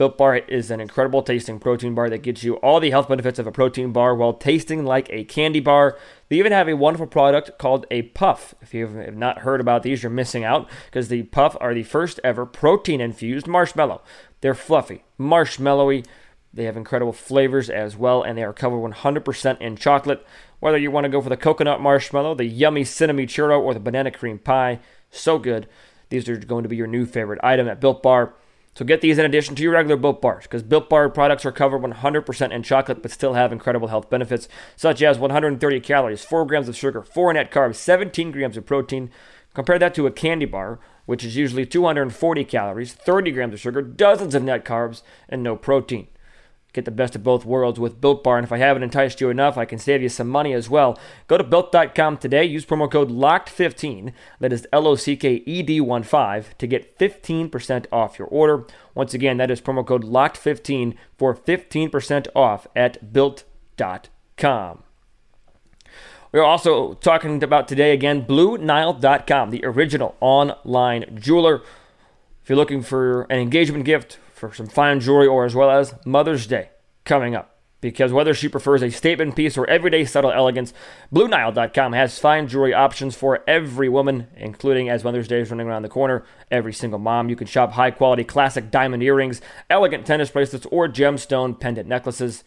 Built 0.00 0.16
Bar 0.16 0.36
is 0.36 0.70
an 0.70 0.80
incredible 0.80 1.22
tasting 1.22 1.58
protein 1.58 1.94
bar 1.94 2.08
that 2.08 2.22
gets 2.22 2.42
you 2.42 2.54
all 2.56 2.80
the 2.80 2.88
health 2.88 3.08
benefits 3.08 3.38
of 3.38 3.46
a 3.46 3.52
protein 3.52 3.92
bar 3.92 4.14
while 4.14 4.32
tasting 4.32 4.86
like 4.86 5.06
a 5.10 5.24
candy 5.24 5.60
bar. 5.60 5.98
They 6.30 6.38
even 6.38 6.52
have 6.52 6.70
a 6.70 6.76
wonderful 6.76 7.06
product 7.06 7.58
called 7.58 7.84
a 7.90 8.00
Puff. 8.00 8.54
If 8.62 8.72
you 8.72 8.86
have 8.86 9.14
not 9.14 9.40
heard 9.40 9.60
about 9.60 9.82
these, 9.82 10.02
you're 10.02 10.08
missing 10.08 10.42
out 10.42 10.70
because 10.86 11.08
the 11.08 11.24
Puff 11.24 11.54
are 11.60 11.74
the 11.74 11.82
first 11.82 12.18
ever 12.24 12.46
protein 12.46 13.02
infused 13.02 13.46
marshmallow. 13.46 14.00
They're 14.40 14.54
fluffy, 14.54 15.04
marshmallowy. 15.18 16.06
They 16.52 16.64
have 16.64 16.76
incredible 16.76 17.12
flavors 17.12 17.70
as 17.70 17.96
well, 17.96 18.22
and 18.22 18.36
they 18.36 18.42
are 18.42 18.52
covered 18.52 18.78
100% 18.78 19.60
in 19.60 19.76
chocolate. 19.76 20.26
Whether 20.58 20.78
you 20.78 20.90
want 20.90 21.04
to 21.04 21.10
go 21.10 21.20
for 21.20 21.28
the 21.28 21.36
coconut 21.36 21.80
marshmallow, 21.80 22.34
the 22.34 22.44
yummy 22.44 22.84
cinnamon 22.84 23.26
churro, 23.26 23.60
or 23.60 23.72
the 23.72 23.80
banana 23.80 24.10
cream 24.10 24.38
pie, 24.38 24.80
so 25.10 25.38
good. 25.38 25.68
These 26.08 26.28
are 26.28 26.36
going 26.36 26.64
to 26.64 26.68
be 26.68 26.76
your 26.76 26.88
new 26.88 27.06
favorite 27.06 27.40
item 27.42 27.68
at 27.68 27.80
Built 27.80 28.02
Bar. 28.02 28.34
So 28.74 28.84
get 28.84 29.00
these 29.00 29.18
in 29.18 29.24
addition 29.24 29.54
to 29.56 29.62
your 29.62 29.72
regular 29.72 29.96
Built 29.96 30.20
Bars, 30.20 30.44
because 30.44 30.62
Built 30.62 30.88
Bar 30.88 31.08
products 31.10 31.44
are 31.44 31.52
covered 31.52 31.82
100% 31.82 32.52
in 32.52 32.62
chocolate 32.62 33.02
but 33.02 33.10
still 33.10 33.34
have 33.34 33.52
incredible 33.52 33.88
health 33.88 34.10
benefits, 34.10 34.48
such 34.76 35.02
as 35.02 35.18
130 35.18 35.80
calories, 35.80 36.24
4 36.24 36.46
grams 36.46 36.68
of 36.68 36.76
sugar, 36.76 37.02
4 37.02 37.32
net 37.32 37.50
carbs, 37.50 37.76
17 37.76 38.32
grams 38.32 38.56
of 38.56 38.66
protein. 38.66 39.10
Compare 39.54 39.78
that 39.80 39.94
to 39.94 40.06
a 40.06 40.12
candy 40.12 40.46
bar, 40.46 40.78
which 41.06 41.24
is 41.24 41.36
usually 41.36 41.66
240 41.66 42.44
calories, 42.44 42.92
30 42.92 43.32
grams 43.32 43.54
of 43.54 43.60
sugar, 43.60 43.82
dozens 43.82 44.34
of 44.34 44.44
net 44.44 44.64
carbs, 44.64 45.02
and 45.28 45.42
no 45.42 45.56
protein. 45.56 46.06
Get 46.72 46.84
the 46.84 46.90
best 46.90 47.16
of 47.16 47.22
both 47.22 47.44
worlds 47.44 47.80
with 47.80 48.00
Built 48.00 48.22
Bar. 48.22 48.38
And 48.38 48.44
if 48.44 48.52
I 48.52 48.58
haven't 48.58 48.82
enticed 48.82 49.20
you 49.20 49.28
enough, 49.28 49.58
I 49.58 49.64
can 49.64 49.78
save 49.78 50.02
you 50.02 50.08
some 50.08 50.28
money 50.28 50.52
as 50.52 50.70
well. 50.70 50.98
Go 51.26 51.36
to 51.36 51.44
built.com 51.44 52.18
today. 52.18 52.44
Use 52.44 52.64
promo 52.64 52.90
code 52.90 53.10
LOCKED15. 53.10 54.12
That 54.38 54.52
is 54.52 54.68
L 54.72 54.86
O 54.86 54.94
C 54.94 55.16
K 55.16 55.42
E 55.46 55.62
D 55.62 55.80
1 55.80 56.02
5 56.02 56.58
to 56.58 56.66
get 56.66 56.98
15% 56.98 57.86
off 57.90 58.18
your 58.18 58.28
order. 58.28 58.66
Once 58.94 59.14
again, 59.14 59.36
that 59.38 59.50
is 59.50 59.60
promo 59.60 59.86
code 59.86 60.04
LOCKED15 60.04 60.94
for 61.16 61.34
15% 61.34 62.28
off 62.34 62.66
at 62.76 63.12
built.com. 63.12 64.82
We're 66.32 66.44
also 66.44 66.94
talking 66.94 67.42
about 67.42 67.66
today 67.66 67.92
again 67.92 68.24
BlueNile.com, 68.24 69.50
the 69.50 69.64
original 69.64 70.14
online 70.20 71.18
jeweler. 71.20 71.62
If 72.42 72.48
you're 72.48 72.56
looking 72.56 72.82
for 72.82 73.22
an 73.22 73.40
engagement 73.40 73.84
gift, 73.84 74.18
for 74.40 74.54
some 74.54 74.66
fine 74.66 75.00
jewelry, 75.00 75.26
or 75.26 75.44
as 75.44 75.54
well 75.54 75.70
as 75.70 75.94
Mother's 76.04 76.46
Day 76.46 76.70
coming 77.04 77.34
up. 77.36 77.58
Because 77.80 78.12
whether 78.12 78.34
she 78.34 78.48
prefers 78.48 78.82
a 78.82 78.90
statement 78.90 79.36
piece 79.36 79.56
or 79.56 79.68
everyday 79.68 80.04
subtle 80.04 80.32
elegance, 80.32 80.74
BlueNile.com 81.14 81.94
has 81.94 82.18
fine 82.18 82.46
jewelry 82.46 82.74
options 82.74 83.16
for 83.16 83.42
every 83.46 83.88
woman, 83.88 84.26
including 84.36 84.90
as 84.90 85.02
Mother's 85.02 85.28
Day 85.28 85.40
is 85.40 85.50
running 85.50 85.66
around 85.66 85.82
the 85.82 85.88
corner, 85.88 86.24
every 86.50 86.74
single 86.74 86.98
mom. 86.98 87.30
You 87.30 87.36
can 87.36 87.46
shop 87.46 87.72
high 87.72 87.90
quality 87.90 88.22
classic 88.22 88.70
diamond 88.70 89.02
earrings, 89.02 89.40
elegant 89.70 90.04
tennis 90.04 90.30
bracelets, 90.30 90.66
or 90.70 90.88
gemstone 90.88 91.58
pendant 91.58 91.88
necklaces. 91.88 92.44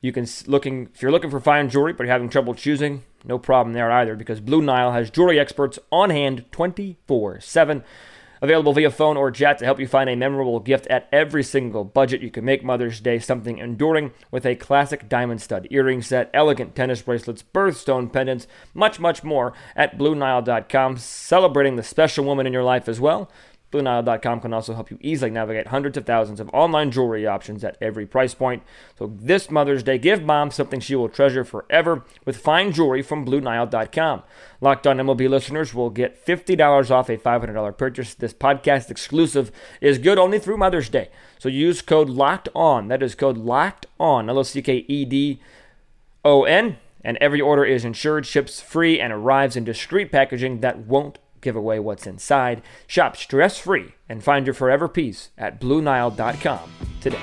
You 0.00 0.12
can 0.12 0.26
looking 0.46 0.90
if 0.94 1.02
you're 1.02 1.10
looking 1.10 1.30
for 1.30 1.40
fine 1.40 1.68
jewelry 1.68 1.92
but 1.92 2.04
you're 2.04 2.12
having 2.12 2.28
trouble 2.28 2.54
choosing, 2.54 3.02
no 3.24 3.38
problem 3.40 3.72
there 3.72 3.90
either 3.90 4.14
because 4.14 4.38
Blue 4.40 4.62
Nile 4.62 4.92
has 4.92 5.10
jewelry 5.10 5.40
experts 5.40 5.80
on 5.90 6.10
hand 6.10 6.44
24/7. 6.52 7.82
Available 8.46 8.74
via 8.74 8.92
phone 8.92 9.16
or 9.16 9.32
chat 9.32 9.58
to 9.58 9.64
help 9.64 9.80
you 9.80 9.88
find 9.88 10.08
a 10.08 10.14
memorable 10.14 10.60
gift 10.60 10.86
at 10.86 11.08
every 11.10 11.42
single 11.42 11.82
budget. 11.82 12.20
You 12.20 12.30
can 12.30 12.44
make 12.44 12.62
Mother's 12.62 13.00
Day 13.00 13.18
something 13.18 13.58
enduring 13.58 14.12
with 14.30 14.46
a 14.46 14.54
classic 14.54 15.08
diamond 15.08 15.42
stud 15.42 15.66
earring 15.72 16.00
set, 16.00 16.30
elegant 16.32 16.76
tennis 16.76 17.02
bracelets, 17.02 17.42
birthstone 17.42 18.12
pendants, 18.12 18.46
much, 18.72 19.00
much 19.00 19.24
more 19.24 19.52
at 19.74 19.98
BlueNile.com, 19.98 20.96
celebrating 20.96 21.74
the 21.74 21.82
special 21.82 22.24
woman 22.24 22.46
in 22.46 22.52
your 22.52 22.62
life 22.62 22.88
as 22.88 23.00
well. 23.00 23.28
BlueNile.com 23.72 24.40
can 24.40 24.52
also 24.52 24.74
help 24.74 24.90
you 24.90 24.98
easily 25.00 25.30
navigate 25.30 25.68
hundreds 25.68 25.96
of 25.96 26.06
thousands 26.06 26.38
of 26.38 26.48
online 26.52 26.90
jewelry 26.90 27.26
options 27.26 27.64
at 27.64 27.76
every 27.80 28.06
price 28.06 28.32
point. 28.32 28.62
So 28.98 29.12
this 29.14 29.50
Mother's 29.50 29.82
Day, 29.82 29.98
give 29.98 30.22
mom 30.22 30.50
something 30.50 30.78
she 30.78 30.94
will 30.94 31.08
treasure 31.08 31.44
forever 31.44 32.04
with 32.24 32.36
fine 32.36 32.72
jewelry 32.72 33.02
from 33.02 33.26
BlueNile.com. 33.26 34.22
Locked 34.60 34.86
on 34.86 34.98
MLB 34.98 35.28
listeners 35.28 35.74
will 35.74 35.90
get 35.90 36.24
$50 36.24 36.90
off 36.90 37.08
a 37.08 37.16
$500 37.16 37.76
purchase. 37.76 38.14
This 38.14 38.32
podcast 38.32 38.90
exclusive 38.90 39.50
is 39.80 39.98
good 39.98 40.18
only 40.18 40.38
through 40.38 40.58
Mother's 40.58 40.88
Day. 40.88 41.10
So 41.38 41.48
use 41.48 41.82
code 41.82 42.08
LOCKED 42.08 42.48
ON. 42.54 42.88
That 42.88 43.02
is 43.02 43.14
code 43.14 43.36
LOCKED 43.36 43.86
ON, 43.98 44.30
L 44.30 44.38
O 44.38 44.42
C 44.42 44.62
K 44.62 44.84
E 44.88 45.04
D 45.04 45.40
O 46.24 46.44
N. 46.44 46.78
And 47.04 47.18
every 47.20 47.40
order 47.40 47.64
is 47.64 47.84
insured, 47.84 48.26
ships 48.26 48.60
free, 48.60 48.98
and 48.98 49.12
arrives 49.12 49.54
in 49.54 49.62
discreet 49.62 50.10
packaging 50.10 50.60
that 50.60 50.78
won't 50.78 51.18
give 51.46 51.54
away 51.54 51.78
what's 51.78 52.08
inside. 52.08 52.60
Shop 52.88 53.16
stress 53.16 53.56
free 53.56 53.94
and 54.08 54.20
find 54.20 54.48
your 54.48 54.54
forever 54.54 54.88
peace 54.88 55.30
at 55.38 55.60
BlueNile.com 55.60 56.72
today. 57.00 57.20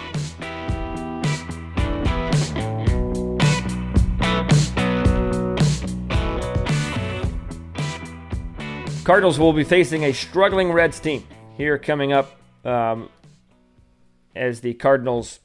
Cardinals 9.04 9.38
will 9.38 9.52
be 9.52 9.66
facing 9.66 10.06
a 10.06 10.14
struggling 10.14 10.72
Reds 10.72 11.02
team 11.02 11.28
here 11.58 11.78
coming 11.78 12.14
up 12.14 12.40
um, 12.64 13.10
as 14.34 14.62
the 14.62 14.74
Cardinals 14.76 15.42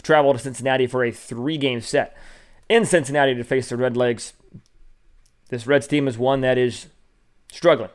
travel 0.00 0.32
to 0.32 0.38
Cincinnati 0.38 0.86
for 0.86 1.04
a 1.04 1.10
three 1.10 1.58
game 1.58 1.80
set 1.80 2.16
in 2.68 2.86
Cincinnati 2.86 3.34
to 3.34 3.42
face 3.42 3.68
the 3.68 3.74
Redlegs. 3.74 4.34
This 5.48 5.66
Reds 5.66 5.88
team 5.88 6.06
is 6.06 6.16
one 6.16 6.42
that 6.42 6.56
is 6.56 6.86
struggling. 7.50 7.90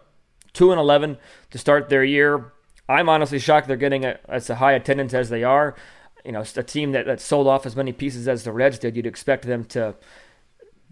2 0.54 0.72
and 0.72 0.80
11 0.80 1.18
to 1.52 1.58
start 1.58 1.90
their 1.90 2.04
year. 2.04 2.54
I'm 2.90 3.10
honestly 3.10 3.40
shocked 3.40 3.68
they're 3.68 3.78
getting 3.78 4.06
a, 4.06 4.20
as 4.28 4.48
high 4.48 4.74
attendance 4.74 5.14
as 5.14 5.30
they 5.30 5.44
are. 5.44 5.76
You 6.26 6.34
know, 6.34 6.44
a 6.56 6.64
team 6.64 6.92
that, 6.92 7.06
that 7.06 7.20
sold 7.22 7.48
off 7.48 7.66
as 7.66 7.76
many 7.76 7.94
pieces 7.94 8.28
as 8.28 8.44
the 8.44 8.52
Reds 8.52 8.78
did, 8.80 8.96
you'd 8.96 9.06
expect 9.08 9.46
them 9.46 9.64
to 9.66 9.96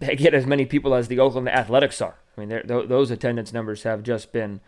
get 0.00 0.34
as 0.34 0.46
many 0.46 0.66
people 0.66 0.94
as 0.94 1.08
the 1.08 1.18
Oakland 1.18 1.48
Athletics 1.48 2.00
are. 2.00 2.16
I 2.36 2.40
mean, 2.40 2.48
th- 2.48 2.88
those 2.88 3.10
attendance 3.10 3.52
numbers 3.52 3.82
have 3.82 4.02
just 4.02 4.32
been 4.32 4.60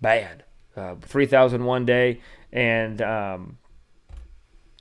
bad. 0.00 0.44
Uh, 0.76 0.94
3,000 1.02 1.64
one 1.64 1.84
day 1.84 2.20
and 2.52 3.02
um, 3.02 3.58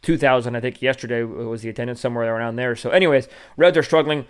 2,000, 0.03 0.55
I 0.55 0.60
think, 0.60 0.81
yesterday 0.81 1.24
was 1.24 1.63
the 1.63 1.69
attendance, 1.69 2.00
somewhere 2.00 2.34
around 2.34 2.55
there. 2.55 2.75
So, 2.75 2.91
anyways, 2.91 3.27
Reds 3.57 3.77
are 3.77 3.84
struggling. 3.84 4.25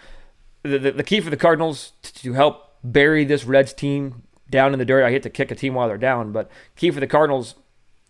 The, 0.64 0.80
the, 0.80 0.92
the 0.92 1.04
key 1.04 1.20
for 1.20 1.30
the 1.30 1.38
Cardinals 1.38 1.92
to 2.02 2.34
help 2.34 2.78
bury 2.84 3.26
this 3.26 3.44
Reds 3.44 3.74
team 3.74 4.24
down 4.50 4.74
in 4.74 4.80
the 4.80 4.86
dirt. 4.86 5.06
I 5.06 5.12
hate 5.12 5.24
to 5.24 5.30
kick 5.30 5.52
a 5.52 5.56
team 5.56 5.74
while 5.74 5.88
they're 5.88 5.98
down, 5.98 6.32
but 6.32 6.50
key 6.76 6.92
for 6.92 7.00
the 7.00 7.08
Cardinals 7.08 7.56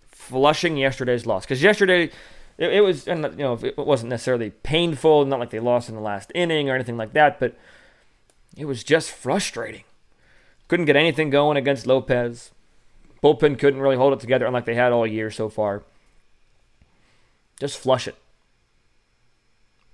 flushing 0.08 0.78
yesterday's 0.78 1.26
loss 1.26 1.46
because 1.46 1.64
yesterday 1.64 2.10
it, 2.58 2.74
it, 2.74 2.82
was, 2.82 3.08
and 3.08 3.24
you 3.24 3.44
know, 3.44 3.60
it 3.62 3.78
wasn't 3.78 4.10
necessarily 4.10 4.50
painful, 4.50 5.26
not 5.26 5.40
like 5.40 5.52
they 5.52 5.60
lost 5.60 5.90
in 5.90 5.96
the 5.96 6.02
last 6.02 6.32
inning 6.36 6.70
or 6.70 6.76
anything 6.76 6.98
like 6.98 7.14
that, 7.14 7.40
but 7.40 7.56
it 8.56 8.66
was 8.66 8.84
just 8.84 9.12
frustrating. 9.12 9.84
Couldn't 10.68 10.86
get 10.86 10.96
anything 10.96 11.30
going 11.30 11.56
against 11.56 11.88
Lopez. 11.88 12.52
Bullpen 13.24 13.58
couldn't 13.58 13.82
really 13.82 13.96
hold 13.96 14.14
it 14.14 14.20
together, 14.20 14.46
unlike 14.46 14.66
they 14.66 14.76
had 14.76 14.92
all 14.92 15.08
year 15.08 15.32
so 15.32 15.50
far. 15.50 15.84
Just 17.60 17.78
flush 17.78 18.08
it 18.08 18.16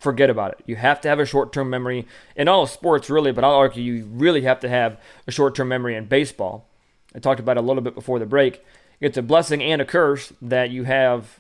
forget 0.04 0.30
about 0.30 0.52
it. 0.52 0.60
You 0.68 0.76
have 0.76 1.02
to 1.02 1.10
have 1.10 1.20
a 1.20 1.26
short 1.26 1.54
term 1.54 1.70
memory 1.70 2.06
in 2.36 2.48
all 2.48 2.68
sports, 2.68 3.10
really, 3.10 3.32
but 3.32 3.44
I'll 3.44 3.56
argue 3.56 3.82
you 3.82 4.06
really 4.12 4.42
have 4.42 4.60
to 4.60 4.70
have 4.70 5.00
a 5.26 5.32
short 5.32 5.56
term 5.56 5.70
memory 5.70 5.96
in 5.96 6.06
baseball. 6.06 6.68
I 7.16 7.20
talked 7.20 7.40
about 7.40 7.58
it 7.58 7.64
a 7.64 7.66
little 7.66 7.82
bit 7.82 7.96
before 7.96 8.20
the 8.20 8.26
break. 8.26 8.64
It's 9.00 9.18
a 9.18 9.22
blessing 9.22 9.64
and 9.64 9.82
a 9.82 9.86
curse 9.86 10.34
that 10.42 10.70
you 10.70 10.84
have, 10.84 11.40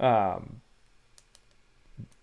um, 0.00 0.60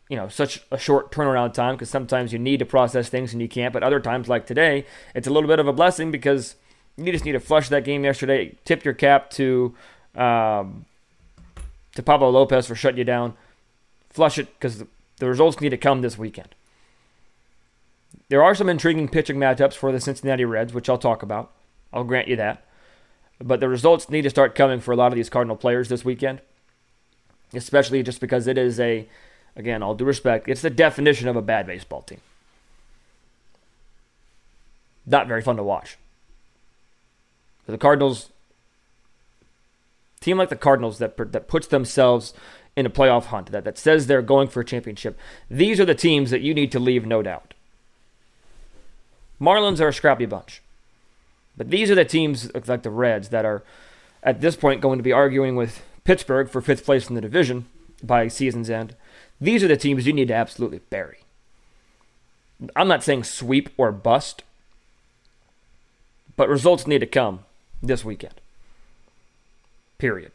you 0.10 0.18
know, 0.18 0.28
such 0.28 0.64
a 0.72 0.78
short 0.78 1.12
turnaround 1.12 1.54
time 1.54 1.76
because 1.76 1.90
sometimes 1.90 2.34
you 2.34 2.40
need 2.40 2.60
to 2.60 2.66
process 2.66 3.10
things 3.10 3.34
and 3.34 3.42
you 3.42 3.48
can't. 3.48 3.74
But 3.74 3.84
other 3.84 4.00
times, 4.00 4.28
like 4.28 4.46
today, 4.46 4.86
it's 5.14 5.28
a 5.28 5.32
little 5.32 5.48
bit 5.48 5.60
of 5.60 5.68
a 5.68 5.74
blessing 5.74 6.12
because 6.12 6.56
you 6.98 7.12
just 7.12 7.26
need 7.26 7.34
to 7.34 7.40
flush 7.40 7.70
that 7.70 7.84
game 7.84 8.04
yesterday. 8.04 8.56
Tip 8.66 8.84
your 8.84 8.94
cap 8.94 9.30
to 9.32 9.76
um, 10.16 10.86
to 11.96 12.04
Pablo 12.04 12.30
Lopez 12.30 12.68
for 12.68 12.76
shutting 12.76 12.98
you 12.98 13.04
down. 13.04 13.34
Flush 14.10 14.38
it 14.38 14.48
because 14.54 14.84
the 15.18 15.28
results 15.28 15.62
need 15.62 15.70
to 15.70 15.78
come 15.78 16.02
this 16.02 16.18
weekend. 16.18 16.50
There 18.30 18.44
are 18.44 18.56
some 18.56 18.70
intriguing 18.70 19.08
pitching 19.08 19.38
matchups 19.38 19.74
for 19.74 19.92
the 19.92 20.00
Cincinnati 20.00 20.46
Reds, 20.46 20.74
which 20.74 20.90
I'll 20.90 20.98
talk 20.98 21.22
about. 21.22 21.52
I'll 21.94 22.04
grant 22.04 22.28
you 22.28 22.36
that. 22.38 22.66
But 23.40 23.60
the 23.60 23.70
results 23.70 24.10
need 24.10 24.24
to 24.24 24.30
start 24.30 24.56
coming 24.56 24.80
for 24.80 24.92
a 24.92 24.96
lot 24.96 25.12
of 25.12 25.16
these 25.16 25.30
Cardinal 25.30 25.56
players 25.56 25.90
this 25.90 26.06
weekend, 26.06 26.42
especially 27.54 28.02
just 28.02 28.22
because 28.22 28.48
it 28.48 28.58
is 28.58 28.80
a, 28.80 29.08
again, 29.56 29.84
all 29.84 29.96
due 29.96 30.06
respect, 30.06 30.48
it's 30.48 30.62
the 30.62 30.70
definition 30.70 31.28
of 31.28 31.36
a 31.36 31.42
bad 31.42 31.68
baseball 31.68 32.02
team. 32.02 32.22
Not 35.06 35.28
very 35.28 35.42
fun 35.42 35.58
to 35.58 35.64
watch. 35.64 35.98
The 37.68 37.78
Cardinals, 37.78 38.30
team 40.20 40.38
like 40.38 40.50
the 40.50 40.56
Cardinals 40.56 40.98
that 41.00 41.18
that 41.32 41.48
puts 41.48 41.68
themselves 41.68 42.34
in 42.76 42.86
a 42.86 42.90
playoff 42.90 43.26
hunt 43.26 43.52
that, 43.52 43.64
that 43.64 43.78
says 43.78 44.08
they're 44.08 44.22
going 44.22 44.48
for 44.48 44.62
a 44.62 44.66
championship. 44.66 45.18
These 45.50 45.80
are 45.80 45.86
the 45.86 45.96
teams 45.96 46.30
that 46.32 46.42
you 46.42 46.54
need 46.54 46.72
to 46.74 46.80
leave, 46.80 47.06
no 47.06 47.22
doubt. 47.22 47.54
Marlins 49.40 49.80
are 49.80 49.90
a 49.90 49.94
scrappy 49.94 50.26
bunch. 50.26 50.62
But 51.58 51.70
these 51.70 51.90
are 51.90 51.96
the 51.96 52.06
teams 52.06 52.52
like 52.68 52.84
the 52.84 52.90
Reds 52.90 53.30
that 53.30 53.46
are 53.46 53.64
at 54.24 54.42
this 54.42 54.56
point 54.56 54.82
going 54.82 55.00
to 55.00 55.04
be 55.04 55.14
arguing 55.14 55.56
with 55.56 55.84
Pittsburgh 56.04 56.50
for 56.50 56.62
fifth 56.62 56.86
place 56.86 57.08
in 57.08 57.16
the 57.16 57.22
division 57.22 57.66
by 58.04 58.28
season's 58.28 58.70
end. 58.70 58.96
These 59.40 59.64
are 59.64 59.68
the 59.68 59.78
teams 59.78 60.06
you 60.06 60.14
need 60.14 60.28
to 60.30 60.34
absolutely 60.34 60.80
bury. 60.90 61.20
I'm 62.76 62.88
not 62.88 63.04
saying 63.04 63.26
sweep 63.26 63.70
or 63.78 63.92
bust, 63.92 64.44
but 66.36 66.50
results 66.50 66.88
need 66.88 67.00
to 67.00 67.06
come 67.06 67.40
this 67.82 68.06
weekend. 68.06 68.36
Period. 69.98 70.32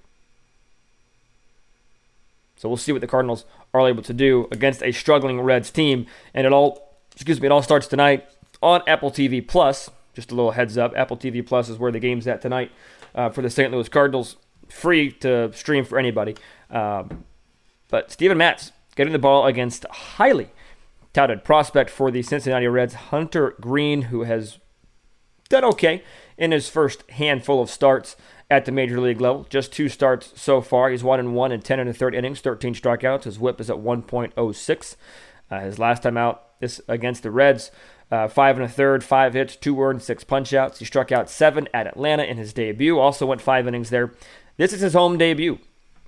So 2.60 2.68
we'll 2.68 2.76
see 2.76 2.92
what 2.92 3.00
the 3.00 3.06
Cardinals 3.06 3.46
are 3.72 3.88
able 3.88 4.02
to 4.02 4.12
do 4.12 4.46
against 4.52 4.82
a 4.82 4.92
struggling 4.92 5.40
Reds 5.40 5.70
team. 5.70 6.04
And 6.34 6.46
it 6.46 6.52
all, 6.52 6.94
excuse 7.14 7.40
me, 7.40 7.46
it 7.46 7.50
all 7.50 7.62
starts 7.62 7.86
tonight 7.86 8.28
on 8.62 8.82
Apple 8.86 9.10
TV 9.10 9.46
Plus. 9.48 9.88
Just 10.12 10.30
a 10.30 10.34
little 10.34 10.50
heads 10.50 10.76
up, 10.76 10.92
Apple 10.94 11.16
TV 11.16 11.44
Plus 11.44 11.70
is 11.70 11.78
where 11.78 11.90
the 11.90 11.98
game's 11.98 12.26
at 12.26 12.42
tonight 12.42 12.70
uh, 13.14 13.30
for 13.30 13.40
the 13.40 13.48
St. 13.48 13.72
Louis 13.72 13.88
Cardinals. 13.88 14.36
Free 14.68 15.10
to 15.10 15.50
stream 15.54 15.86
for 15.86 15.98
anybody. 15.98 16.36
Um, 16.68 17.24
but 17.88 18.10
Steven 18.10 18.36
Matz 18.36 18.72
getting 18.94 19.14
the 19.14 19.18
ball 19.18 19.46
against 19.46 19.86
highly 19.86 20.50
touted 21.14 21.44
prospect 21.44 21.88
for 21.88 22.10
the 22.10 22.22
Cincinnati 22.22 22.66
Reds, 22.66 22.92
Hunter 22.92 23.54
Greene, 23.58 24.02
who 24.02 24.24
has 24.24 24.58
done 25.48 25.64
okay 25.64 26.04
in 26.40 26.50
his 26.50 26.68
first 26.68 27.08
handful 27.10 27.62
of 27.62 27.70
starts 27.70 28.16
at 28.50 28.64
the 28.64 28.72
major 28.72 28.98
league 28.98 29.20
level. 29.20 29.46
Just 29.48 29.72
two 29.72 29.88
starts 29.88 30.32
so 30.40 30.60
far. 30.60 30.90
He's 30.90 31.04
one 31.04 31.20
and 31.20 31.34
one 31.34 31.52
in 31.52 31.60
10 31.60 31.78
and 31.78 31.88
a 31.88 31.92
third 31.92 32.14
innings, 32.14 32.40
13 32.40 32.74
strikeouts. 32.74 33.24
His 33.24 33.38
WHIP 33.38 33.60
is 33.60 33.70
at 33.70 33.76
1.06. 33.76 34.96
Uh, 35.50 35.60
his 35.60 35.78
last 35.78 36.02
time 36.02 36.16
out 36.16 36.58
this 36.58 36.80
against 36.88 37.22
the 37.22 37.30
Reds, 37.30 37.70
uh, 38.10 38.26
five 38.26 38.56
and 38.56 38.64
a 38.64 38.68
third, 38.68 39.04
five 39.04 39.34
hits, 39.34 39.54
two 39.54 39.80
earned, 39.80 40.02
six 40.02 40.24
punchouts. 40.24 40.78
He 40.78 40.84
struck 40.84 41.12
out 41.12 41.30
seven 41.30 41.68
at 41.74 41.86
Atlanta 41.86 42.24
in 42.24 42.38
his 42.38 42.52
debut. 42.52 42.98
Also 42.98 43.26
went 43.26 43.40
five 43.40 43.68
innings 43.68 43.90
there. 43.90 44.12
This 44.56 44.72
is 44.72 44.80
his 44.80 44.94
home 44.94 45.18
debut. 45.18 45.58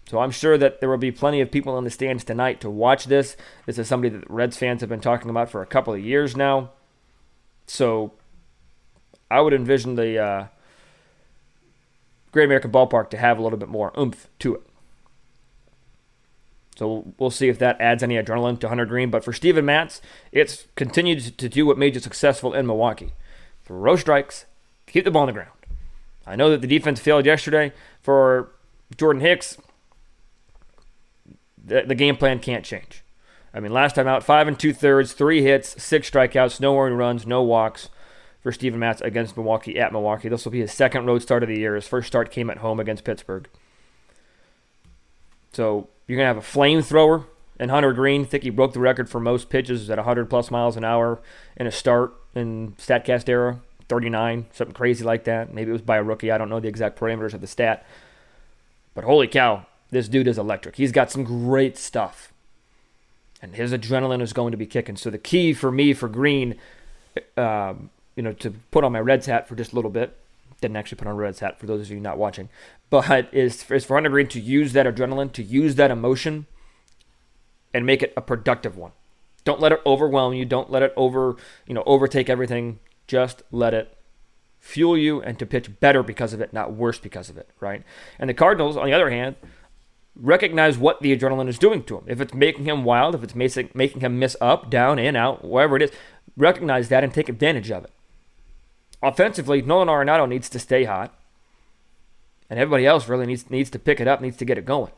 So 0.09 0.19
I'm 0.19 0.31
sure 0.31 0.59
that 0.59 0.81
there 0.81 0.89
will 0.89 0.99
be 0.99 1.12
plenty 1.12 1.41
of 1.41 1.51
people 1.51 1.79
in 1.79 1.85
the 1.85 1.91
stands 1.91 2.25
tonight 2.25 2.61
to 2.62 2.71
watch 2.71 3.05
this. 3.05 3.37
This 3.67 3.79
is 3.79 3.89
somebody 3.89 4.17
that 4.17 4.29
Reds 4.31 4.57
fans 4.57 4.81
have 4.81 4.91
been 4.91 5.01
talking 5.01 5.31
about 5.31 5.51
for 5.51 5.62
a 5.62 5.67
couple 5.67 5.95
of 5.95 6.01
years 6.01 6.37
now. 6.37 6.71
So 7.67 8.12
I 9.33 9.41
would 9.41 9.55
envision 9.55 9.95
the 9.95 10.19
uh, 10.19 10.47
Great 12.33 12.45
American 12.45 12.71
Ballpark 12.71 13.09
to 13.11 13.17
have 13.17 13.39
a 13.39 13.43
little 13.43 13.59
bit 13.59 13.71
more 13.71 13.91
oomph 13.99 14.29
to 14.41 14.57
it. 14.57 14.62
So 16.77 17.15
we'll 17.19 17.31
see 17.31 17.49
if 17.49 17.59
that 17.59 17.81
adds 17.81 18.03
any 18.03 18.17
adrenaline 18.17 18.61
to 18.61 18.69
Hunter 18.69 18.85
Greene. 18.85 19.11
But 19.11 19.25
for 19.25 19.33
Steven 19.33 19.65
Matz, 19.65 20.03
it's 20.33 20.67
continued 20.77 21.39
to 21.39 21.49
do 21.49 21.65
what 21.65 21.79
made 21.79 21.95
you 21.95 22.01
successful 22.01 22.53
in 22.53 22.67
Milwaukee. 22.67 23.15
Throw 23.65 23.97
strikes, 23.97 24.45
keep 24.87 25.05
the 25.05 25.11
ball 25.11 25.23
on 25.23 25.29
the 25.29 25.33
ground. 25.33 25.51
I 26.27 26.37
know 26.37 26.51
that 26.51 26.61
the 26.61 26.67
defense 26.67 27.01
failed 27.01 27.25
yesterday 27.25 27.73
for 28.03 28.53
Jordan 28.99 29.23
Hicks. 29.23 29.57
The, 31.65 31.85
the 31.87 31.95
game 31.95 32.17
plan 32.17 32.39
can't 32.39 32.67
change. 32.67 33.03
I 33.55 33.61
mean, 33.61 33.73
last 33.73 33.95
time 33.95 34.09
out, 34.09 34.25
five 34.25 34.47
and 34.47 34.59
two 34.59 34.75
thirds, 34.75 35.15
three 35.15 35.43
hits, 35.43 35.83
six 35.83 36.11
strikeouts, 36.11 36.61
no 36.61 36.79
earned 36.79 36.99
runs, 36.99 37.27
no 37.27 37.43
walks 37.43 37.89
for 38.43 38.53
Steven 38.53 38.81
Matz 38.81 39.01
against 39.01 39.37
Milwaukee 39.37 39.79
at 39.79 39.93
Milwaukee. 39.93 40.29
This 40.29 40.45
will 40.45 40.53
be 40.53 40.61
his 40.61 40.73
second 40.73 41.07
road 41.07 41.23
start 41.23 41.43
of 41.43 41.49
the 41.49 41.59
year. 41.59 41.75
His 41.75 41.87
first 41.87 42.09
start 42.09 42.31
came 42.31 42.51
at 42.51 42.59
home 42.59 42.81
against 42.81 43.05
Pittsburgh. 43.05 43.49
So 45.53 45.89
you're 46.07 46.17
going 46.17 46.29
to 46.29 46.35
have 46.35 46.37
a 46.37 46.59
flamethrower 46.59 47.27
and 47.59 47.71
Hunter 47.71 47.93
Greene. 47.93 48.23
I 48.23 48.25
think 48.25 48.43
he 48.43 48.51
broke 48.51 48.73
the 48.73 48.81
record 48.81 49.09
for 49.09 49.21
most 49.21 49.49
pitches 49.49 49.89
at 49.89 49.99
100 49.99 50.29
plus 50.29 50.51
miles 50.51 50.77
an 50.77 50.85
hour 50.85 51.21
in 51.57 51.67
a 51.67 51.71
start 51.71 52.15
in 52.35 52.73
StatCast 52.79 53.29
era, 53.29 53.61
39, 53.89 54.47
something 54.53 54.75
crazy 54.75 55.05
like 55.05 55.25
that. 55.25 55.55
Maybe 55.55 55.71
it 55.71 55.75
was 55.75 55.83
by 55.83 55.99
a 55.99 56.03
rookie. 56.03 56.33
I 56.33 56.39
don't 56.39 56.49
know 56.49 56.61
the 56.61 56.69
exact 56.69 56.99
parameters 56.99 57.35
of 57.35 57.41
the 57.41 57.47
stat. 57.47 57.87
But 58.95 59.05
holy 59.05 59.29
cow, 59.29 59.67
this 59.91 60.09
dude 60.09 60.27
is 60.27 60.39
electric. 60.39 60.77
He's 60.77 60.93
got 60.93 61.11
some 61.11 61.23
great 61.23 61.79
stuff. 61.79 62.33
And 63.41 63.55
his 63.55 63.73
adrenaline 63.73 64.23
is 64.23 64.33
going 64.33 64.53
to 64.53 64.57
be 64.57 64.67
kicking. 64.67 64.97
So 64.97 65.11
the 65.11 65.19
key 65.19 65.53
for 65.53 65.71
me 65.71 65.93
for 65.95 66.09
Greene 66.09 66.57
um, 67.37 67.91
you 68.16 68.23
know, 68.23 68.33
to 68.33 68.50
put 68.71 68.85
on 68.85 68.92
my 68.92 69.00
Reds 69.00 69.26
hat 69.26 69.49
for 69.49 69.54
just 69.54 69.73
a 69.73 69.76
little 69.76 69.90
bit, 69.90 70.16
didn't 70.61 70.76
actually 70.76 70.97
put 70.97 71.09
on 71.09 71.14
a 71.14 71.16
Reds 71.16 71.40
hat 71.40 71.59
for 71.59 71.66
those 71.66 71.83
of 71.83 71.90
you 71.90 72.00
not 72.00 72.19
watching, 72.19 72.49
but 72.90 73.28
is, 73.33 73.71
is 73.71 73.85
for 73.85 73.97
Hunter 73.97 74.11
Greene 74.11 74.28
to 74.28 74.40
use 74.40 74.73
that 74.73 74.87
adrenaline, 74.87 75.33
to 75.33 75.42
use 75.42 75.75
that 75.75 75.90
emotion, 75.90 76.47
and 77.75 77.87
make 77.87 78.02
it 78.02 78.12
a 78.16 78.21
productive 78.21 78.76
one. 78.76 78.92
Don't 79.45 79.61
let 79.61 79.73
it 79.73 79.81
overwhelm 79.85 80.35
you. 80.35 80.45
Don't 80.45 80.71
let 80.71 80.83
it 80.83 80.92
over, 80.97 81.37
you 81.66 81.75
know, 81.75 81.83
overtake 81.85 82.31
everything. 82.31 82.78
Just 83.07 83.42
let 83.50 83.75
it 83.75 83.97
fuel 84.61 84.97
you 84.97 85.21
and 85.21 85.38
to 85.38 85.47
pitch 85.47 85.81
better 85.81 86.02
because 86.02 86.33
of 86.33 86.40
it, 86.40 86.52
not 86.52 86.73
worse 86.73 86.99
because 86.99 87.28
of 87.28 87.37
it, 87.37 87.49
right? 87.59 87.83
And 88.19 88.31
the 88.31 88.35
Cardinals, 88.35 88.76
on 88.76 88.87
the 88.87 88.92
other 88.92 89.11
hand, 89.11 89.35
recognize 90.14 90.78
what 90.78 91.00
the 91.00 91.16
adrenaline 91.16 91.49
is 91.49 91.59
doing 91.59 91.83
to 91.85 91.99
him. 91.99 92.04
If 92.07 92.21
it's 92.21 92.33
making 92.33 92.66
him 92.66 92.85
wild, 92.85 93.16
if 93.16 93.25
it's 93.25 93.35
making 93.35 94.00
him 94.00 94.19
miss 94.19 94.37
up, 94.40 94.71
down, 94.71 94.99
in, 94.99 95.16
out, 95.16 95.45
wherever 95.45 95.76
it 95.76 95.83
is, 95.83 95.90
recognize 96.37 96.88
that 96.90 97.02
and 97.02 97.12
take 97.12 97.28
advantage 97.28 97.71
of 97.71 97.85
it. 97.85 97.90
Offensively, 99.03 99.63
Nolan 99.63 99.89
Arenado 99.89 100.29
needs 100.29 100.49
to 100.51 100.59
stay 100.59 100.85
hot, 100.85 101.13
and 102.49 102.59
everybody 102.59 102.87
else 102.87 103.09
really 103.09 103.27
needs 103.27 103.51
needs 103.51 103.71
to 103.71 103.79
pick 103.79 104.01
it 104.01 104.07
up, 104.07 104.21
needs 104.21 104.37
to 104.37 104.45
get 104.45 104.59
it 104.59 104.65
going. 104.65 104.93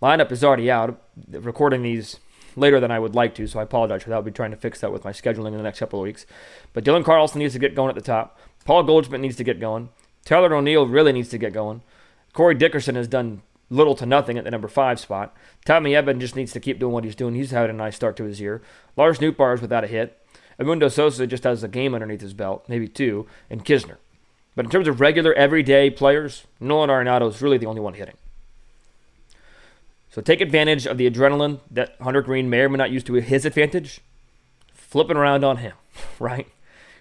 Lineup 0.00 0.32
is 0.32 0.42
already 0.42 0.70
out. 0.70 1.00
Recording 1.30 1.82
these 1.82 2.18
later 2.56 2.80
than 2.80 2.90
I 2.90 2.98
would 2.98 3.14
like 3.14 3.34
to, 3.34 3.46
so 3.46 3.60
I 3.60 3.64
apologize 3.64 4.02
for 4.02 4.10
that. 4.10 4.16
I'll 4.16 4.22
be 4.22 4.30
trying 4.30 4.50
to 4.52 4.56
fix 4.56 4.80
that 4.80 4.92
with 4.92 5.04
my 5.04 5.12
scheduling 5.12 5.48
in 5.48 5.58
the 5.58 5.62
next 5.62 5.78
couple 5.78 5.98
of 5.98 6.04
weeks. 6.04 6.26
But 6.72 6.84
Dylan 6.84 7.04
Carlson 7.04 7.40
needs 7.40 7.52
to 7.54 7.60
get 7.60 7.74
going 7.74 7.90
at 7.90 7.94
the 7.94 8.00
top. 8.00 8.38
Paul 8.64 8.82
Goldschmidt 8.84 9.20
needs 9.20 9.36
to 9.36 9.44
get 9.44 9.60
going. 9.60 9.90
Tyler 10.24 10.54
O'Neill 10.54 10.86
really 10.86 11.12
needs 11.12 11.28
to 11.30 11.38
get 11.38 11.52
going. 11.52 11.82
Corey 12.32 12.54
Dickerson 12.54 12.94
has 12.94 13.08
done 13.08 13.42
little 13.68 13.94
to 13.94 14.06
nothing 14.06 14.36
at 14.36 14.44
the 14.44 14.50
number 14.50 14.68
five 14.68 14.98
spot. 14.98 15.34
Tommy 15.64 15.92
Edman 15.92 16.18
just 16.18 16.36
needs 16.36 16.52
to 16.52 16.60
keep 16.60 16.78
doing 16.78 16.92
what 16.92 17.04
he's 17.04 17.14
doing. 17.14 17.34
He's 17.34 17.52
had 17.52 17.70
a 17.70 17.72
nice 17.72 17.96
start 17.96 18.16
to 18.16 18.24
his 18.24 18.40
year. 18.40 18.62
Lars 18.96 19.18
Nootbaar 19.18 19.54
is 19.54 19.60
without 19.60 19.84
a 19.84 19.88
hit. 19.88 20.18
Edmundo 20.60 20.92
Sosa 20.92 21.26
just 21.26 21.44
has 21.44 21.62
a 21.62 21.68
game 21.68 21.94
underneath 21.94 22.20
his 22.20 22.34
belt, 22.34 22.64
maybe 22.68 22.86
two, 22.86 23.26
and 23.48 23.64
Knizner. 23.64 23.96
But 24.54 24.66
in 24.66 24.70
terms 24.70 24.88
of 24.88 25.00
regular, 25.00 25.32
everyday 25.32 25.88
players, 25.90 26.46
Nolan 26.60 26.90
Arenado 26.90 27.28
is 27.28 27.40
really 27.40 27.56
the 27.56 27.66
only 27.66 27.80
one 27.80 27.94
hitting. 27.94 28.16
So 30.10 30.20
take 30.20 30.40
advantage 30.40 30.86
of 30.86 30.98
the 30.98 31.08
adrenaline 31.08 31.60
that 31.70 31.94
Hunter 32.00 32.20
Greene 32.20 32.50
may 32.50 32.60
or 32.60 32.68
may 32.68 32.76
not 32.76 32.90
use 32.90 33.04
to 33.04 33.14
his 33.14 33.46
advantage. 33.46 34.00
Flipping 34.74 35.16
around 35.16 35.44
on 35.44 35.58
him, 35.58 35.74
right? 36.18 36.48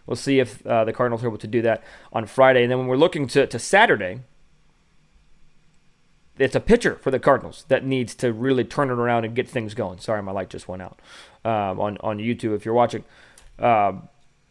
We'll 0.05 0.15
see 0.15 0.39
if 0.39 0.65
uh, 0.65 0.85
the 0.85 0.93
Cardinals 0.93 1.23
are 1.23 1.27
able 1.27 1.37
to 1.39 1.47
do 1.47 1.61
that 1.63 1.83
on 2.13 2.27
Friday. 2.27 2.63
And 2.63 2.71
then 2.71 2.77
when 2.77 2.87
we're 2.87 2.97
looking 2.97 3.27
to, 3.27 3.45
to 3.47 3.59
Saturday, 3.59 4.21
it's 6.37 6.55
a 6.55 6.59
pitcher 6.59 6.95
for 6.95 7.11
the 7.11 7.19
Cardinals 7.19 7.65
that 7.67 7.83
needs 7.83 8.15
to 8.15 8.31
really 8.31 8.63
turn 8.63 8.89
it 8.89 8.93
around 8.93 9.25
and 9.25 9.35
get 9.35 9.49
things 9.49 9.73
going. 9.73 9.99
Sorry, 9.99 10.21
my 10.23 10.31
light 10.31 10.49
just 10.49 10.67
went 10.67 10.81
out 10.81 11.01
um, 11.43 11.79
on, 11.79 11.97
on 11.97 12.19
YouTube 12.19 12.55
if 12.55 12.63
you're 12.63 12.73
watching. 12.73 13.03
Um, 13.59 14.09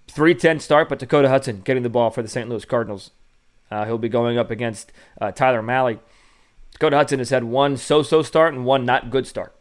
310 0.09 0.61
start, 0.61 0.89
but 0.89 0.99
Dakota 0.99 1.29
Hudson 1.29 1.61
getting 1.61 1.83
the 1.83 1.89
ball 1.89 2.11
for 2.11 2.23
the 2.23 2.29
St. 2.29 2.49
Louis 2.49 2.65
Cardinals. 2.65 3.11
Uh, 3.71 3.85
he'll 3.85 3.99
be 3.99 4.09
going 4.09 4.39
up 4.39 4.51
against 4.51 4.93
uh, 5.21 5.31
Tyler 5.31 5.63
Mahle. 5.63 5.99
Dakota 6.73 6.97
Hudson 6.97 7.19
has 7.19 7.31
had 7.31 7.45
one 7.45 7.77
so 7.77 8.03
so 8.03 8.23
start 8.23 8.55
and 8.55 8.65
one 8.65 8.85
not 8.85 9.11
good 9.11 9.27
start. 9.27 9.55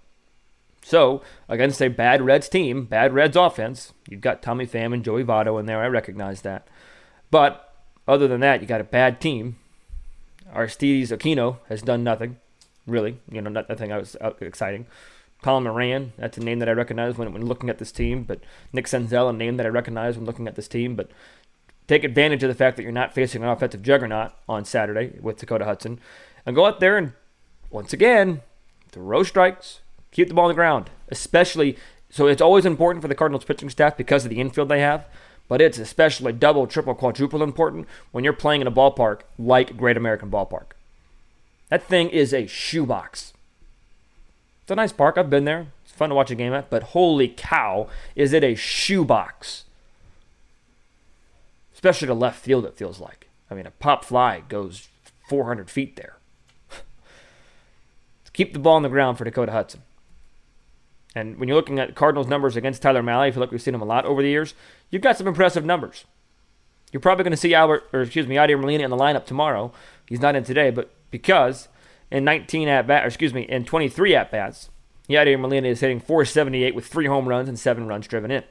So, 0.83 1.21
against 1.49 1.81
a 1.81 1.89
bad 1.89 2.21
Reds 2.21 2.47
team, 2.47 2.85
bad 2.85 3.13
Reds 3.13 3.35
offense, 3.35 3.93
you've 4.07 4.21
got 4.21 4.41
Tommy 4.41 4.65
Pham 4.65 4.93
and 4.93 5.03
Joey 5.03 5.23
Votto 5.23 5.59
in 5.59 5.65
there. 5.65 5.81
I 5.81 5.87
recognize 5.87 6.43
that. 6.43 6.65
But 7.29 7.73
other 8.07 8.25
than 8.25 8.39
that, 8.39 8.61
you 8.61 8.67
got 8.67 8.79
a 8.79 8.85
bad 8.85 9.19
team. 9.19 9.57
Aristides 10.55 11.11
Aquino 11.11 11.57
has 11.67 11.81
done 11.81 12.05
nothing, 12.05 12.37
really. 12.85 13.19
You 13.29 13.41
know, 13.41 13.49
nothing 13.49 13.91
I 13.91 13.97
was 13.97 14.15
exciting. 14.39 14.85
Colin 15.41 15.63
Moran, 15.63 16.13
that's 16.17 16.37
a 16.37 16.43
name 16.43 16.59
that 16.59 16.69
I 16.69 16.73
recognize 16.73 17.17
when, 17.17 17.31
when 17.31 17.45
looking 17.45 17.69
at 17.69 17.77
this 17.77 17.91
team. 17.91 18.23
But 18.23 18.39
Nick 18.73 18.85
Senzel, 18.85 19.29
a 19.29 19.33
name 19.33 19.57
that 19.57 19.65
I 19.65 19.69
recognize 19.69 20.17
when 20.17 20.25
looking 20.25 20.47
at 20.47 20.55
this 20.55 20.67
team. 20.67 20.95
But 20.95 21.09
take 21.87 22.03
advantage 22.03 22.43
of 22.43 22.49
the 22.49 22.55
fact 22.55 22.77
that 22.77 22.83
you're 22.83 22.91
not 22.91 23.13
facing 23.13 23.43
an 23.43 23.49
offensive 23.49 23.83
juggernaut 23.83 24.31
on 24.49 24.65
Saturday 24.65 25.17
with 25.21 25.37
Dakota 25.37 25.65
Hudson. 25.65 25.99
And 26.45 26.55
go 26.55 26.65
out 26.65 26.79
there 26.79 26.97
and, 26.97 27.13
once 27.69 27.93
again, 27.93 28.41
throw 28.89 29.23
strikes, 29.23 29.81
keep 30.11 30.27
the 30.27 30.33
ball 30.33 30.45
on 30.45 30.49
the 30.49 30.55
ground. 30.55 30.89
Especially, 31.09 31.77
so 32.09 32.27
it's 32.27 32.41
always 32.41 32.65
important 32.65 33.01
for 33.01 33.07
the 33.07 33.15
Cardinals 33.15 33.45
pitching 33.45 33.69
staff 33.69 33.95
because 33.95 34.25
of 34.25 34.29
the 34.29 34.41
infield 34.41 34.69
they 34.69 34.81
have. 34.81 35.05
But 35.47 35.61
it's 35.61 35.77
especially 35.77 36.33
double, 36.33 36.67
triple, 36.67 36.95
quadruple 36.95 37.41
important 37.41 37.87
when 38.11 38.23
you're 38.23 38.33
playing 38.33 38.61
in 38.61 38.67
a 38.67 38.71
ballpark 38.71 39.21
like 39.39 39.77
Great 39.77 39.95
American 39.95 40.29
Ballpark. 40.29 40.71
That 41.69 41.83
thing 41.83 42.09
is 42.09 42.33
a 42.33 42.47
shoebox. 42.47 43.33
It's 44.67 44.71
a 44.73 44.75
nice 44.75 44.91
park. 44.91 45.17
I've 45.17 45.29
been 45.29 45.45
there. 45.45 45.67
It's 45.85 45.93
fun 45.93 46.09
to 46.09 46.15
watch 46.15 46.29
a 46.29 46.35
game 46.35 46.51
at. 46.51 46.69
But 46.69 46.83
holy 46.83 47.29
cow, 47.29 47.87
is 48.17 48.33
it 48.33 48.43
a 48.43 48.53
shoebox? 48.53 49.63
Especially 51.73 52.07
to 52.07 52.13
left 52.13 52.43
field, 52.43 52.65
it 52.65 52.75
feels 52.75 52.99
like. 52.99 53.29
I 53.49 53.55
mean, 53.55 53.65
a 53.65 53.71
pop 53.71 54.03
fly 54.03 54.43
goes 54.49 54.89
400 55.29 55.69
feet 55.69 55.95
there. 55.95 56.17
Keep 58.33 58.51
the 58.51 58.59
ball 58.59 58.75
on 58.75 58.83
the 58.83 58.89
ground 58.89 59.17
for 59.17 59.23
Dakota 59.23 59.53
Hudson. 59.53 59.83
And 61.15 61.37
when 61.37 61.47
you're 61.47 61.55
looking 61.55 61.79
at 61.79 61.95
Cardinals 61.95 62.27
numbers 62.27 62.57
against 62.57 62.81
Tyler 62.81 63.01
Mahle, 63.01 63.21
I 63.21 63.31
feel 63.31 63.39
like 63.39 63.51
we've 63.51 63.61
seen 63.61 63.73
him 63.73 63.81
a 63.81 63.85
lot 63.85 64.03
over 64.03 64.21
the 64.21 64.27
years. 64.27 64.53
You've 64.91 65.01
got 65.01 65.17
some 65.17 65.27
impressive 65.27 65.63
numbers. 65.63 66.03
You're 66.91 66.99
probably 66.99 67.23
going 67.23 67.31
to 67.31 67.37
see 67.37 67.53
Albert, 67.53 67.87
or 67.93 68.01
excuse 68.01 68.27
me, 68.27 68.35
Yadier 68.35 68.59
Molina 68.59 68.83
in 68.83 68.89
the 68.89 68.97
lineup 68.97 69.25
tomorrow. 69.25 69.71
He's 70.09 70.19
not 70.19 70.35
in 70.35 70.43
today, 70.43 70.71
but 70.71 70.91
because 71.09 71.69
in 72.11 72.23
19 72.23 72.67
at 72.67 72.87
bat, 72.87 73.05
excuse 73.05 73.33
me, 73.33 73.41
in 73.43 73.65
23 73.65 74.15
at 74.15 74.31
bats, 74.31 74.69
Yadier 75.09 75.39
Molina 75.39 75.67
is 75.67 75.79
hitting 75.79 75.99
478 75.99 76.75
with 76.75 76.87
three 76.87 77.07
home 77.07 77.27
runs 77.27 77.47
and 77.47 77.57
seven 77.57 77.87
runs 77.87 78.07
driven 78.07 78.31
in. 78.31 78.43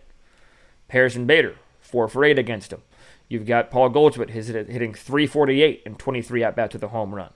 Harrison 0.91 1.27
Bader, 1.27 1.57
four 1.81 2.09
for 2.09 2.25
eight 2.25 2.39
against 2.39 2.73
him. 2.73 2.83
You've 3.29 3.47
got 3.47 3.71
Paul 3.71 3.89
Goldschmidt 3.89 4.31
hitting 4.31 4.95
348 4.95 5.83
and 5.85 5.99
23 5.99 6.45
at 6.45 6.57
bats 6.57 6.75
with 6.75 6.83
a 6.83 6.89
home 6.89 7.15
run. 7.15 7.33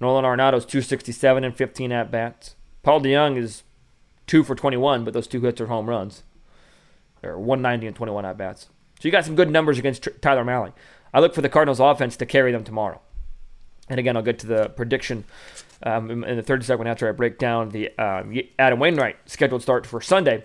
Nolan 0.00 0.24
Arenado's 0.24 0.64
267 0.64 1.44
and 1.44 1.56
15 1.56 1.92
at 1.92 2.10
bats. 2.10 2.54
Paul 2.82 3.00
DeJong 3.00 3.36
is 3.36 3.62
two 4.26 4.42
for 4.42 4.54
21, 4.54 5.04
but 5.04 5.14
those 5.14 5.26
two 5.26 5.40
hits 5.40 5.60
are 5.60 5.66
home 5.66 5.88
runs. 5.88 6.22
Or 7.22 7.38
190 7.38 7.86
and 7.86 7.96
21 7.96 8.24
at 8.24 8.38
bats. 8.38 8.68
So 9.00 9.08
you 9.08 9.10
got 9.10 9.24
some 9.24 9.36
good 9.36 9.50
numbers 9.50 9.78
against 9.78 10.08
Tyler 10.20 10.44
Mahle. 10.44 10.72
I 11.12 11.20
look 11.20 11.34
for 11.34 11.42
the 11.42 11.48
Cardinals 11.48 11.80
offense 11.80 12.16
to 12.16 12.26
carry 12.26 12.52
them 12.52 12.64
tomorrow. 12.64 13.00
And 13.88 14.00
again, 14.00 14.16
I'll 14.16 14.22
get 14.22 14.38
to 14.40 14.46
the 14.46 14.68
prediction 14.70 15.24
um, 15.82 16.24
in 16.24 16.36
the 16.36 16.42
third 16.42 16.64
segment 16.64 16.88
after 16.88 17.08
I 17.08 17.12
break 17.12 17.38
down 17.38 17.70
the 17.70 17.96
um, 17.98 18.34
Adam 18.58 18.80
Wainwright 18.80 19.16
scheduled 19.26 19.62
start 19.62 19.86
for 19.86 20.00
Sunday. 20.00 20.44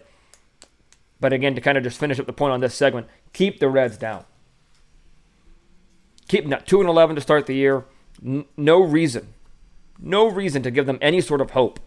But 1.20 1.34
again, 1.34 1.56
to 1.56 1.62
kind 1.62 1.78
of 1.78 1.84
just 1.84 2.00
finish 2.00 2.20
up 2.20 2.26
the 2.26 2.34
point 2.34 2.54
on 2.54 2.62
this 2.62 2.76
segment, 2.76 3.08
keep 3.34 3.60
the 3.60 3.70
Reds 3.70 3.98
down. 3.98 4.26
keep 6.28 6.48
them 6.48 6.60
2 6.66 6.80
and 6.80 6.90
11 6.90 7.16
to 7.16 7.22
start 7.22 7.46
the 7.46 7.56
year. 7.56 7.86
N- 8.26 8.46
no 8.58 8.82
reason, 8.82 9.34
no 10.00 10.28
reason 10.28 10.64
to 10.64 10.72
give 10.72 10.86
them 10.86 10.98
any 11.02 11.22
sort 11.22 11.42
of 11.42 11.52
hope. 11.52 11.80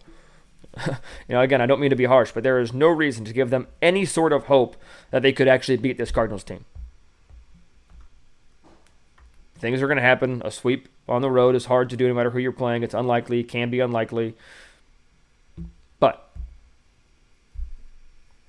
you 0.87 0.93
know, 1.29 1.41
again, 1.41 1.61
I 1.61 1.65
don't 1.65 1.79
mean 1.79 1.89
to 1.89 1.95
be 1.95 2.05
harsh, 2.05 2.31
but 2.33 2.43
there 2.43 2.59
is 2.59 2.73
no 2.73 2.87
reason 2.87 3.23
to 3.25 3.33
give 3.33 3.49
them 3.49 3.67
any 3.81 4.05
sort 4.05 4.33
of 4.33 4.45
hope 4.45 4.75
that 5.11 5.21
they 5.21 5.31
could 5.31 5.47
actually 5.47 5.77
beat 5.77 5.97
this 5.97 6.11
Cardinals 6.11 6.43
team. 6.43 6.65
Things 9.57 9.81
are 9.81 9.87
going 9.87 9.97
to 9.97 10.03
happen. 10.03 10.41
A 10.45 10.51
sweep 10.51 10.89
on 11.07 11.21
the 11.21 11.29
road 11.29 11.55
is 11.55 11.65
hard 11.65 11.89
to 11.91 11.97
do 11.97 12.07
no 12.07 12.13
matter 12.13 12.31
who 12.31 12.39
you're 12.39 12.51
playing. 12.51 12.83
It's 12.83 12.93
unlikely, 12.93 13.43
can 13.43 13.69
be 13.69 13.79
unlikely. 13.79 14.35
But 15.99 16.29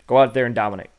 go 0.06 0.18
out 0.18 0.34
there 0.34 0.46
and 0.46 0.54
dominate. 0.54 0.90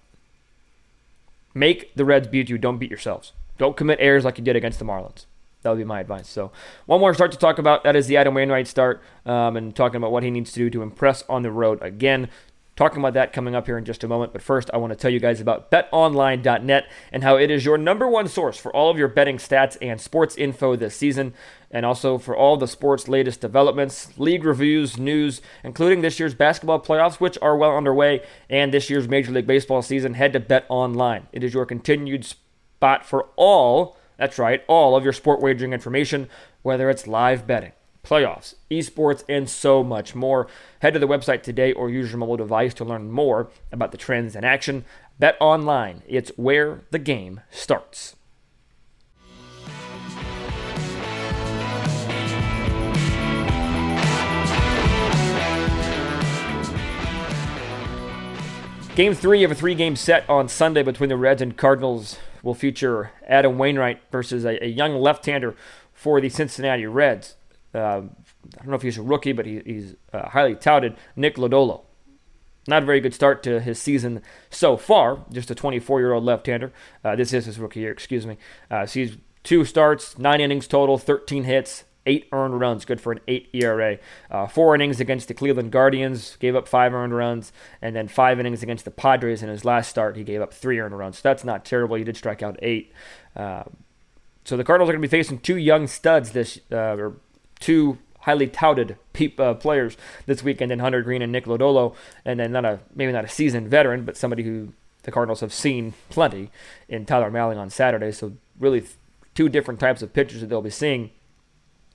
Make 1.54 1.96
the 1.96 2.06
Reds 2.06 2.28
beat 2.28 2.50
you. 2.50 2.58
Don't 2.58 2.78
beat 2.78 2.92
yourselves. 2.92 3.34
Don't 3.58 3.76
commit 3.76 3.98
errors 4.00 4.24
like 4.24 4.38
you 4.38 4.44
did 4.44 4.56
against 4.56 4.78
the 4.78 4.86
Marlins. 4.86 5.26
That 5.64 5.72
would 5.72 5.80
be 5.80 5.84
my 5.84 6.00
advice. 6.00 6.30
So, 6.30 6.52
one 6.86 7.00
more 7.00 7.14
start 7.16 7.32
to 7.32 7.38
talk 7.38 7.58
about. 7.58 7.84
That 7.84 7.96
is 7.96 8.08
the 8.08 8.16
Adam 8.16 8.36
Wainwright 8.36 8.68
start, 8.68 9.02
um, 9.26 9.58
and 9.58 9.76
talking 9.76 9.98
about 9.98 10.12
what 10.12 10.24
he 10.24 10.30
needs 10.30 10.52
to 10.52 10.60
do 10.60 10.70
to 10.70 10.84
impress 10.84 11.24
on 11.28 11.42
the 11.42 11.52
road 11.52 11.82
again. 11.82 12.30
Talking 12.78 13.00
about 13.00 13.16
that 13.16 13.34
coming 13.34 13.56
up 13.56 13.66
here 13.66 13.80
in 13.80 13.86
just 13.86 14.04
a 14.04 14.08
moment. 14.08 14.34
But 14.34 14.44
first, 14.44 14.70
I 14.72 14.78
want 14.78 14.94
to 14.94 14.96
tell 14.96 15.10
you 15.10 15.20
guys 15.20 15.42
about 15.42 15.72
betonline.net 15.72 16.88
and 17.12 17.24
how 17.24 17.36
it 17.36 17.50
is 17.50 17.66
your 17.66 17.76
number 17.76 18.08
one 18.08 18.28
source 18.28 18.56
for 18.56 18.74
all 18.74 18.92
of 18.92 19.00
your 19.00 19.08
betting 19.08 19.38
stats 19.38 19.78
and 19.82 20.00
sports 20.00 20.36
info 20.38 20.76
this 20.76 20.96
season, 20.96 21.34
and 21.72 21.88
also 21.88 22.20
for 22.20 22.38
all 22.38 22.56
the 22.56 22.68
sports' 22.68 23.08
latest 23.08 23.42
developments, 23.42 24.16
league 24.20 24.46
reviews, 24.46 24.96
news, 24.96 25.42
including 25.64 26.02
this 26.02 26.20
year's 26.20 26.36
basketball 26.36 26.80
playoffs, 26.80 27.20
which 27.20 27.36
are 27.42 27.58
well 27.58 27.76
underway, 27.76 28.22
and 28.48 28.72
this 28.72 28.92
year's 28.92 29.08
Major 29.08 29.32
League 29.32 29.48
Baseball 29.48 29.82
season. 29.82 30.14
Head 30.14 30.34
to 30.34 30.40
BetOnline. 30.40 31.24
It 31.34 31.44
is 31.44 31.56
your 31.56 31.66
continued 31.66 32.26
spot 32.26 33.08
for 33.08 33.30
all, 33.38 33.98
that's 34.18 34.38
right, 34.38 34.64
all 34.68 34.96
of 34.96 35.04
your 35.04 35.14
sport 35.14 35.42
wagering 35.42 35.74
information, 35.74 36.30
whether 36.62 36.92
it's 36.92 37.08
live 37.08 37.48
betting 37.48 37.72
playoffs, 38.08 38.56
esports, 38.72 39.24
and 39.28 39.50
so 39.50 39.84
much 39.84 40.16
more. 40.16 40.48
Head 40.82 40.94
to 40.94 41.00
the 41.00 41.08
website 41.08 41.44
today 41.44 41.74
or 41.74 41.90
use 41.90 42.10
your 42.10 42.20
mobile 42.20 42.38
device 42.38 42.74
to 42.76 42.86
learn 42.86 43.12
more 43.12 43.50
about 43.72 43.92
the 43.92 43.98
trends 43.98 44.36
in 44.36 44.46
action. 44.46 44.86
Bet 45.20 45.36
online, 45.42 46.04
it's 46.08 46.32
where 46.38 46.86
the 46.92 47.00
game 47.00 47.42
starts. 47.50 48.16
Game 58.96 59.14
three 59.14 59.44
of 59.44 59.52
a 59.52 59.56
three 59.56 59.76
game 59.76 59.96
set 59.96 60.28
on 60.30 60.48
Sunday 60.48 60.82
between 60.82 61.10
the 61.10 61.18
Reds 61.18 61.42
and 61.42 61.56
Cardinals 61.56 62.18
will 62.42 62.56
feature 62.56 63.12
Adam 63.28 63.58
Wainwright 63.58 64.02
versus 64.12 64.46
a, 64.46 64.64
a 64.64 64.68
young 64.68 64.96
left 64.96 65.26
hander 65.26 65.56
for 65.94 66.22
the 66.22 66.30
Cincinnati 66.30 66.88
Reds 66.88 67.36
uh, 67.78 68.02
I 68.02 68.58
don't 68.58 68.68
know 68.68 68.76
if 68.76 68.82
he's 68.82 68.98
a 68.98 69.02
rookie, 69.02 69.34
but 69.34 69.46
he, 69.46 69.62
he's 69.66 69.96
uh, 70.12 70.30
highly 70.30 70.56
touted, 70.56 70.98
Nick 71.16 71.36
Lodolo. 71.36 71.82
Not 72.68 72.84
a 72.84 72.86
very 72.86 73.00
good 73.00 73.14
start 73.14 73.44
to 73.44 73.62
his 73.62 73.82
season 73.82 74.22
so 74.50 74.76
far, 74.76 75.26
just 75.32 75.50
a 75.50 75.56
24 75.56 76.00
year 76.00 76.14
old 76.14 76.24
left 76.24 76.48
hander. 76.48 76.74
Uh, 77.04 77.16
this 77.16 77.32
is 77.32 77.46
his 77.46 77.60
rookie 77.60 77.80
year, 77.80 77.92
excuse 77.92 78.26
me. 78.26 78.38
Uh, 78.70 78.86
so 78.86 79.00
he's 79.00 79.18
two 79.44 79.64
starts, 79.64 80.18
nine 80.18 80.42
innings 80.42 80.68
total, 80.68 80.98
13 80.98 81.46
hits, 81.46 81.86
eight 82.06 82.28
earned 82.32 82.60
runs, 82.60 82.84
good 82.84 83.00
for 83.00 83.14
an 83.14 83.20
eight 83.28 83.50
ERA. 83.54 84.00
Uh, 84.30 84.48
four 84.48 84.76
innings 84.76 85.00
against 85.00 85.30
the 85.30 85.34
Cleveland 85.34 85.72
Guardians, 85.72 86.36
gave 86.38 86.56
up 86.56 86.68
five 86.68 86.94
earned 86.94 87.16
runs, 87.16 87.54
and 87.82 87.96
then 87.96 88.08
five 88.10 88.40
innings 88.40 88.64
against 88.64 88.84
the 88.84 88.92
Padres 88.92 89.44
in 89.44 89.50
his 89.50 89.64
last 89.64 89.90
start, 89.90 90.18
he 90.18 90.24
gave 90.24 90.42
up 90.42 90.54
three 90.54 90.80
earned 90.80 90.98
runs. 90.98 91.20
So 91.20 91.22
that's 91.24 91.46
not 91.46 91.64
terrible. 91.64 91.96
He 91.96 92.04
did 92.04 92.18
strike 92.18 92.44
out 92.44 92.58
eight. 92.62 92.92
Uh, 93.36 93.64
so 94.44 94.58
the 94.58 94.64
Cardinals 94.64 94.90
are 94.90 94.94
going 94.94 95.02
to 95.02 95.08
be 95.08 95.18
facing 95.18 95.40
two 95.40 95.58
young 95.58 95.88
studs 95.88 96.32
this, 96.32 96.60
uh, 96.72 96.96
or 96.96 97.18
two 97.60 97.98
highly 98.22 98.48
touted 98.48 98.98
pe- 99.14 99.34
uh, 99.38 99.54
players 99.54 99.96
this 100.26 100.44
weekend 100.44 100.72
in 100.72 100.80
Hunter 100.80 101.02
Greene 101.02 101.22
and 101.22 101.32
Nick 101.32 101.46
Lodolo, 101.46 101.96
and 102.26 102.40
then 102.40 102.52
not 102.52 102.66
a 102.66 102.80
maybe 102.94 103.12
not 103.12 103.26
a 103.26 103.30
seasoned 103.30 103.70
veteran, 103.70 104.04
but 104.04 104.18
somebody 104.18 104.44
who 104.44 104.74
the 105.04 105.12
Cardinals 105.12 105.40
have 105.40 105.54
seen 105.54 105.94
plenty 106.10 106.52
in 106.90 107.06
Tyler 107.06 107.32
Mahle 107.32 107.58
on 107.58 107.70
Saturday. 107.70 108.12
So 108.12 108.34
really, 108.60 108.82
th- 108.82 108.96
two 109.34 109.48
different 109.50 109.80
types 109.80 110.02
of 110.02 110.14
pitchers 110.14 110.42
that 110.42 110.48
they'll 110.48 110.62
be 110.62 110.70
seeing. 110.70 111.12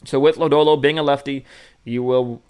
So 0.05 0.19
with 0.19 0.37
Lodolo 0.37 0.81
being 0.81 0.99
a 0.99 1.03
lefty, 1.03 1.45
you 1.85 2.03
will 2.03 2.43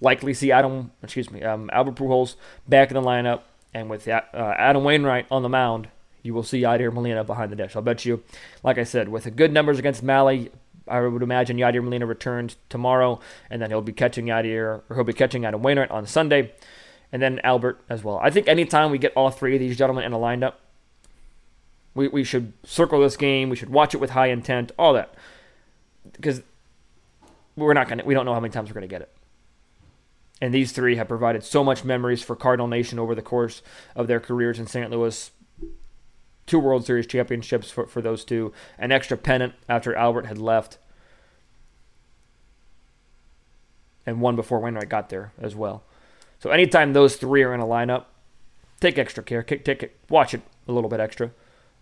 likely 0.00 0.34
see 0.34 0.50
Adam, 0.50 0.92
excuse 1.02 1.30
me, 1.30 1.42
um, 1.42 1.68
Albert 1.72 1.96
Pujols 1.96 2.36
back 2.66 2.90
in 2.90 2.94
the 2.94 3.02
lineup, 3.02 3.42
and 3.74 3.90
with 3.90 4.08
uh, 4.08 4.22
Adam 4.34 4.84
Wainwright 4.84 5.26
on 5.30 5.42
the 5.42 5.48
mound, 5.48 5.88
you 6.22 6.34
will 6.34 6.42
see 6.42 6.62
Yadier 6.62 6.92
Molina 6.92 7.22
behind 7.22 7.52
the 7.52 7.56
dish. 7.56 7.76
I'll 7.76 7.82
bet 7.82 8.04
you, 8.04 8.22
like 8.62 8.78
I 8.78 8.84
said, 8.84 9.08
with 9.08 9.24
the 9.24 9.30
good 9.30 9.52
numbers 9.52 9.78
against 9.78 10.04
Mahle, 10.04 10.50
I 10.88 11.00
would 11.00 11.22
imagine 11.22 11.56
Yadier 11.56 11.82
Molina 11.82 12.06
returns 12.06 12.56
tomorrow, 12.68 13.20
and 13.50 13.60
then 13.60 13.70
he'll 13.70 13.82
be 13.82 13.92
catching 13.92 14.26
Yadier, 14.26 14.82
or 14.88 14.94
he'll 14.94 15.04
be 15.04 15.12
catching 15.12 15.44
Adam 15.44 15.62
Wainwright 15.62 15.90
on 15.90 16.06
Sunday, 16.06 16.52
and 17.12 17.20
then 17.20 17.40
Albert 17.42 17.80
as 17.88 18.04
well. 18.04 18.18
I 18.22 18.30
think 18.30 18.48
anytime 18.48 18.90
we 18.90 18.98
get 18.98 19.12
all 19.14 19.30
three 19.30 19.54
of 19.54 19.60
these 19.60 19.76
gentlemen 19.76 20.04
in 20.04 20.12
a 20.12 20.18
lineup, 20.18 20.54
we, 21.94 22.08
we 22.08 22.24
should 22.24 22.52
circle 22.64 23.00
this 23.00 23.16
game. 23.16 23.48
We 23.48 23.56
should 23.56 23.70
watch 23.70 23.94
it 23.94 23.98
with 23.98 24.10
high 24.10 24.28
intent, 24.28 24.72
all 24.78 24.92
that, 24.92 25.14
because 26.12 26.42
we're 27.56 27.74
not 27.74 27.88
gonna, 27.88 28.04
we 28.04 28.14
don't 28.14 28.26
know 28.26 28.34
how 28.34 28.40
many 28.40 28.52
times 28.52 28.68
we're 28.68 28.74
gonna 28.74 28.86
get 28.86 29.02
it. 29.02 29.10
And 30.40 30.52
these 30.52 30.72
three 30.72 30.96
have 30.96 31.08
provided 31.08 31.42
so 31.44 31.64
much 31.64 31.82
memories 31.82 32.22
for 32.22 32.36
Cardinal 32.36 32.68
Nation 32.68 32.98
over 32.98 33.14
the 33.14 33.22
course 33.22 33.62
of 33.94 34.06
their 34.06 34.20
careers 34.20 34.58
in 34.58 34.66
St. 34.66 34.90
Louis 34.90 35.30
two 36.46 36.58
World 36.58 36.86
Series 36.86 37.06
championships 37.06 37.70
for, 37.70 37.86
for 37.86 38.00
those 38.00 38.24
two, 38.24 38.52
an 38.78 38.92
extra 38.92 39.16
pennant 39.16 39.54
after 39.68 39.94
Albert 39.94 40.26
had 40.26 40.38
left, 40.38 40.78
and 44.06 44.20
one 44.20 44.36
before 44.36 44.60
Wainwright 44.60 44.88
got 44.88 45.08
there 45.08 45.32
as 45.40 45.54
well. 45.54 45.82
So 46.38 46.50
anytime 46.50 46.92
those 46.92 47.16
three 47.16 47.42
are 47.42 47.54
in 47.54 47.60
a 47.60 47.66
lineup, 47.66 48.04
take 48.80 48.98
extra 48.98 49.22
care. 49.22 49.42
Kick, 49.42 49.64
take 49.64 49.82
it, 49.82 49.96
watch 50.08 50.34
it 50.34 50.42
a 50.68 50.72
little 50.72 50.90
bit 50.90 51.00
extra. 51.00 51.32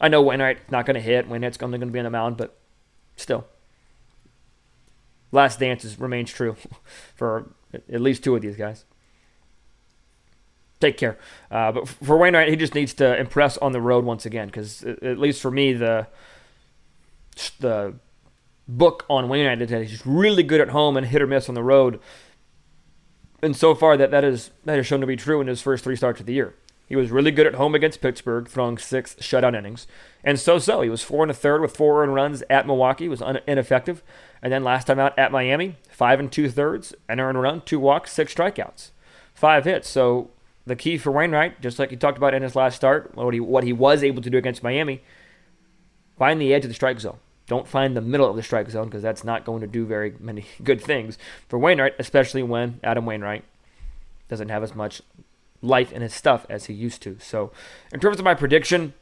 I 0.01 0.09
know 0.09 0.23
Wainwright's 0.23 0.71
not 0.71 0.87
going 0.87 0.95
to 0.95 1.01
hit. 1.01 1.29
Wainwright's 1.29 1.59
only 1.63 1.79
going 1.79 1.89
to 1.89 1.93
be 1.93 1.99
on 1.99 2.05
the 2.05 2.11
mound, 2.11 2.37
but 2.37 2.57
still. 3.17 3.47
Last 5.33 5.61
dance 5.61 5.99
remains 5.99 6.33
true 6.33 6.57
for 7.15 7.51
at 7.73 8.01
least 8.01 8.25
two 8.25 8.37
of 8.37 8.43
these 8.43 8.57
guys 8.57 8.85
take 10.85 10.97
care. 10.97 11.17
Uh, 11.51 11.73
but 11.73 11.89
for 11.89 12.17
Wainwright, 12.17 12.49
he 12.49 12.57
just 12.57 12.75
needs 12.75 12.95
to 12.95 13.17
impress 13.19 13.57
on 13.59 13.73
the 13.73 13.81
road 13.81 14.05
once 14.05 14.27
again, 14.27 14.49
because 14.49 14.85
at 14.85 15.19
least 15.19 15.41
for 15.41 15.51
me, 15.51 15.73
the 15.73 16.07
the 17.61 17.95
book 18.67 19.05
on 19.09 19.29
Wainwright 19.29 19.63
is 19.63 19.71
that 19.71 19.83
he's 19.83 20.07
really 20.07 20.43
good 20.43 20.61
at 20.61 20.71
home 20.71 20.97
and 20.97 21.07
hit 21.07 21.23
or 21.23 21.27
miss 21.27 21.49
on 21.49 21.55
the 21.55 21.63
road. 21.63 22.01
And 23.43 23.57
so 23.57 23.75
far, 23.75 23.97
that 23.97 24.11
that 24.11 24.25
is 24.25 24.51
that 24.65 24.77
has 24.77 24.87
shown 24.87 25.01
to 25.01 25.07
be 25.07 25.17
true 25.17 25.41
in 25.41 25.47
his 25.47 25.61
first 25.61 25.85
three 25.85 25.97
starts 25.97 26.21
of 26.21 26.27
the 26.27 26.35
year. 26.35 26.55
He 26.87 26.97
was 26.97 27.11
really 27.11 27.31
good 27.31 27.47
at 27.47 27.55
home 27.55 27.75
against 27.75 28.03
Pittsburgh, 28.03 28.47
throwing 28.47 28.79
six 28.79 29.15
shutout 29.17 29.57
innings, 29.57 29.87
and 30.23 30.39
so 30.39 30.59
so 30.59 30.83
he 30.83 30.91
was 30.91 31.03
four 31.03 31.23
and 31.25 31.31
a 31.31 31.35
third 31.35 31.61
with 31.63 31.77
four 31.77 32.03
earned 32.03 32.15
runs 32.15 32.43
at 32.51 32.67
Milwaukee, 32.67 33.09
was 33.09 33.23
un- 33.23 33.41
ineffective, 33.47 34.03
and 34.43 34.53
then 34.53 34.63
last 34.63 34.87
time 34.87 34.99
out 34.99 35.19
at 35.19 35.33
Miami, 35.33 35.77
five 35.89 36.21
and 36.21 36.31
two 36.31 36.49
thirds, 36.51 36.95
an 37.09 37.21
earned 37.21 37.41
run, 37.41 37.63
two 37.63 37.81
walks, 37.81 38.13
six 38.13 38.35
strikeouts, 38.35 38.91
five 39.35 39.65
hits. 39.65 39.89
So 39.89 40.31
the 40.67 40.77
key 40.77 40.97
for 40.97 41.11
Wainwright, 41.11 41.61
just 41.61 41.79
like 41.79 41.91
he 41.91 41.97
talked 41.97 42.19
about 42.19 42.35
in 42.35 42.43
his 42.43 42.57
last 42.57 42.77
start, 42.77 43.15
what 43.15 43.35
he 43.35 43.41
what 43.41 43.65
he 43.65 43.73
was 43.73 44.03
able 44.03 44.23
to 44.23 44.31
do 44.31 44.39
against 44.39 44.63
Miami, 44.63 45.03
find 46.19 46.41
the 46.41 46.55
edge 46.55 46.65
of 46.65 46.71
the 46.71 46.75
strike 46.75 47.01
zone. 47.01 47.19
Don't 47.47 47.69
find 47.69 47.95
the 47.95 48.01
middle 48.01 48.29
of 48.29 48.37
the 48.37 48.43
strike 48.43 48.71
zone 48.71 48.87
because 48.87 49.03
that's 49.03 49.25
not 49.25 49.45
going 49.45 49.61
to 49.61 49.67
do 49.67 49.85
very 49.85 50.15
many 50.19 50.47
good 50.65 50.81
things 50.81 51.19
for 51.49 51.59
Wainwright, 51.59 51.95
especially 51.99 52.43
when 52.43 52.81
Adam 52.83 53.05
Wainwright 53.05 53.45
doesn't 54.29 54.49
have 54.49 54.63
as 54.63 54.75
much 54.75 55.03
life 55.61 55.93
in 55.93 56.03
his 56.03 56.15
stuff 56.15 56.47
as 56.49 56.67
he 56.67 56.75
used 56.75 57.03
to. 57.03 57.19
So, 57.21 57.53
in 57.93 58.01
terms 58.01 58.19
of 58.19 58.25
my 58.25 58.35
prediction, 58.35 58.95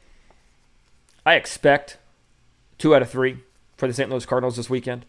I 1.25 1.35
expect 1.35 1.97
two 2.77 2.93
out 2.95 3.01
of 3.01 3.09
three 3.09 3.39
for 3.77 3.87
the 3.87 3.93
St. 3.93 4.09
Louis 4.09 4.25
Cardinals 4.25 4.57
this 4.57 4.69
weekend. 4.69 5.05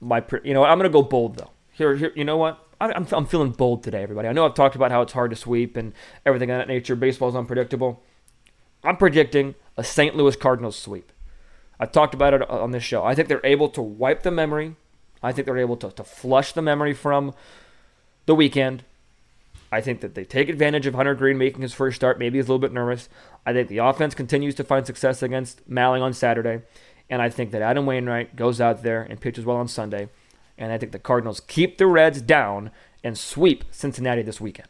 My, 0.00 0.22
you 0.44 0.54
know, 0.54 0.62
I'm 0.62 0.78
going 0.78 0.90
to 0.90 0.92
go 0.92 1.02
bold 1.02 1.36
though. 1.36 1.50
Here, 1.72 1.96
here, 1.96 2.12
you 2.14 2.24
know 2.24 2.36
what? 2.36 2.65
I'm, 2.80 3.06
I'm 3.10 3.26
feeling 3.26 3.52
bold 3.52 3.82
today, 3.82 4.02
everybody. 4.02 4.28
I 4.28 4.32
know 4.32 4.44
I've 4.44 4.54
talked 4.54 4.76
about 4.76 4.90
how 4.90 5.02
it's 5.02 5.12
hard 5.12 5.30
to 5.30 5.36
sweep 5.36 5.76
and 5.76 5.92
everything 6.24 6.50
of 6.50 6.58
that 6.58 6.68
nature. 6.68 6.96
Baseball's 6.96 7.36
unpredictable. 7.36 8.02
I'm 8.84 8.96
predicting 8.96 9.54
a 9.76 9.84
St. 9.84 10.14
Louis 10.14 10.36
Cardinals 10.36 10.76
sweep. 10.76 11.12
I've 11.80 11.92
talked 11.92 12.14
about 12.14 12.34
it 12.34 12.48
on 12.48 12.70
this 12.70 12.82
show. 12.82 13.04
I 13.04 13.14
think 13.14 13.28
they're 13.28 13.40
able 13.44 13.68
to 13.70 13.82
wipe 13.82 14.22
the 14.22 14.30
memory. 14.30 14.76
I 15.22 15.32
think 15.32 15.46
they're 15.46 15.58
able 15.58 15.76
to, 15.78 15.90
to 15.90 16.04
flush 16.04 16.52
the 16.52 16.62
memory 16.62 16.94
from 16.94 17.34
the 18.26 18.34
weekend. 18.34 18.84
I 19.72 19.80
think 19.80 20.00
that 20.00 20.14
they 20.14 20.24
take 20.24 20.48
advantage 20.48 20.86
of 20.86 20.94
Hunter 20.94 21.14
Greene 21.14 21.38
making 21.38 21.62
his 21.62 21.74
first 21.74 21.96
start. 21.96 22.18
Maybe 22.18 22.38
he's 22.38 22.46
a 22.46 22.48
little 22.48 22.60
bit 22.60 22.72
nervous. 22.72 23.08
I 23.44 23.52
think 23.52 23.68
the 23.68 23.78
offense 23.78 24.14
continues 24.14 24.54
to 24.56 24.64
find 24.64 24.86
success 24.86 25.22
against 25.22 25.68
Mahle 25.68 26.02
on 26.02 26.12
Saturday. 26.12 26.62
And 27.10 27.20
I 27.20 27.30
think 27.30 27.50
that 27.50 27.62
Adam 27.62 27.86
Wainwright 27.86 28.36
goes 28.36 28.60
out 28.60 28.82
there 28.82 29.02
and 29.02 29.20
pitches 29.20 29.44
well 29.44 29.56
on 29.56 29.68
Sunday. 29.68 30.08
And 30.58 30.72
I 30.72 30.78
think 30.78 30.92
the 30.92 30.98
Cardinals 30.98 31.40
keep 31.40 31.78
the 31.78 31.86
Reds 31.86 32.22
down 32.22 32.70
and 33.04 33.18
sweep 33.18 33.64
Cincinnati 33.70 34.22
this 34.22 34.40
weekend. 34.40 34.68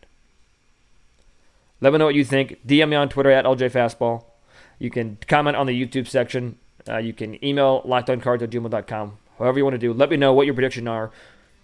Let 1.81 1.93
me 1.93 1.99
know 1.99 2.07
what 2.07 2.15
you 2.15 2.25
think. 2.25 2.67
DM 2.67 2.89
me 2.89 2.97
on 2.97 3.09
Twitter 3.09 3.31
at 3.31 3.45
LJ 3.45 3.71
Fastball. 3.71 4.25
You 4.79 4.91
can 4.91 5.19
comment 5.29 5.57
on 5.57 5.67
the 5.67 5.87
YouTube 5.87 6.09
section 6.09 6.59
Uh, 6.89 6.99
you 6.99 7.13
can 7.13 7.45
email 7.45 7.83
lockedoncards 7.83 8.43
at 8.43 8.51
gmail.com. 8.51 9.19
However 9.41 9.59
you 9.59 9.65
want 9.65 9.75
to 9.75 9.79
do. 9.79 9.93
Let 9.93 10.09
me 10.09 10.17
know 10.17 10.33
what 10.33 10.47
your 10.47 10.55
prediction 10.55 10.87
are 10.87 11.11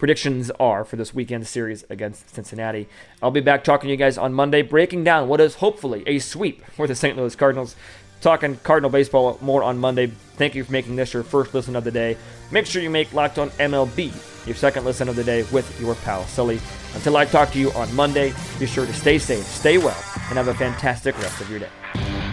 predictions 0.03 0.51
are 0.59 0.85
for 0.85 0.97
this 0.97 1.15
weekend 1.15 1.47
series 1.47 1.85
against 1.89 2.29
Cincinnati. 2.35 2.89
I'll 3.23 3.31
be 3.31 3.41
back 3.41 3.63
talking 3.63 3.87
to 3.87 3.93
you 3.93 3.97
guys 3.97 4.19
on 4.19 4.35
Monday, 4.35 4.61
breaking 4.61 5.05
down 5.05 5.29
what 5.29 5.41
is 5.41 5.55
hopefully 5.55 6.03
a 6.09 6.19
sweep 6.19 6.65
for 6.73 6.89
the 6.89 6.97
St. 6.97 7.17
Louis 7.17 7.37
Cardinals. 7.37 7.77
Talking 8.23 8.57
Cardinal 8.63 8.91
baseball 8.91 9.37
more 9.41 9.63
on 9.63 9.79
Monday. 9.79 10.07
Thank 10.37 10.55
you 10.55 10.65
for 10.65 10.73
making 10.73 10.97
this 10.97 11.13
your 11.13 11.23
first 11.23 11.53
listen 11.53 11.77
of 11.77 11.85
the 11.85 11.91
day. 11.91 12.17
Make 12.51 12.67
sure 12.67 12.81
you 12.81 12.91
make 12.91 13.13
Locked 13.13 13.39
On 13.39 13.51
MLB 13.51 14.13
your 14.47 14.57
second 14.57 14.85
listen 14.85 15.09
of 15.09 15.17
the 15.17 15.25
day 15.25 15.45
with 15.53 15.81
your 15.81 15.95
pal 15.97 16.25
Sully. 16.27 16.61
Until 16.95 17.17
I 17.17 17.25
talk 17.25 17.51
to 17.53 17.59
you 17.59 17.73
on 17.73 17.95
Monday, 17.95 18.33
be 18.59 18.67
sure 18.67 18.87
to 18.87 18.93
stay 18.93 19.19
safe, 19.19 19.45
stay 19.45 19.79
well, 19.79 20.03
and 20.29 20.39
have 20.39 20.49
a 20.49 20.55
fantastic 20.55 21.17
rest 21.19 21.41
of 21.41 21.51
your 21.51 21.61
day. 21.61 22.32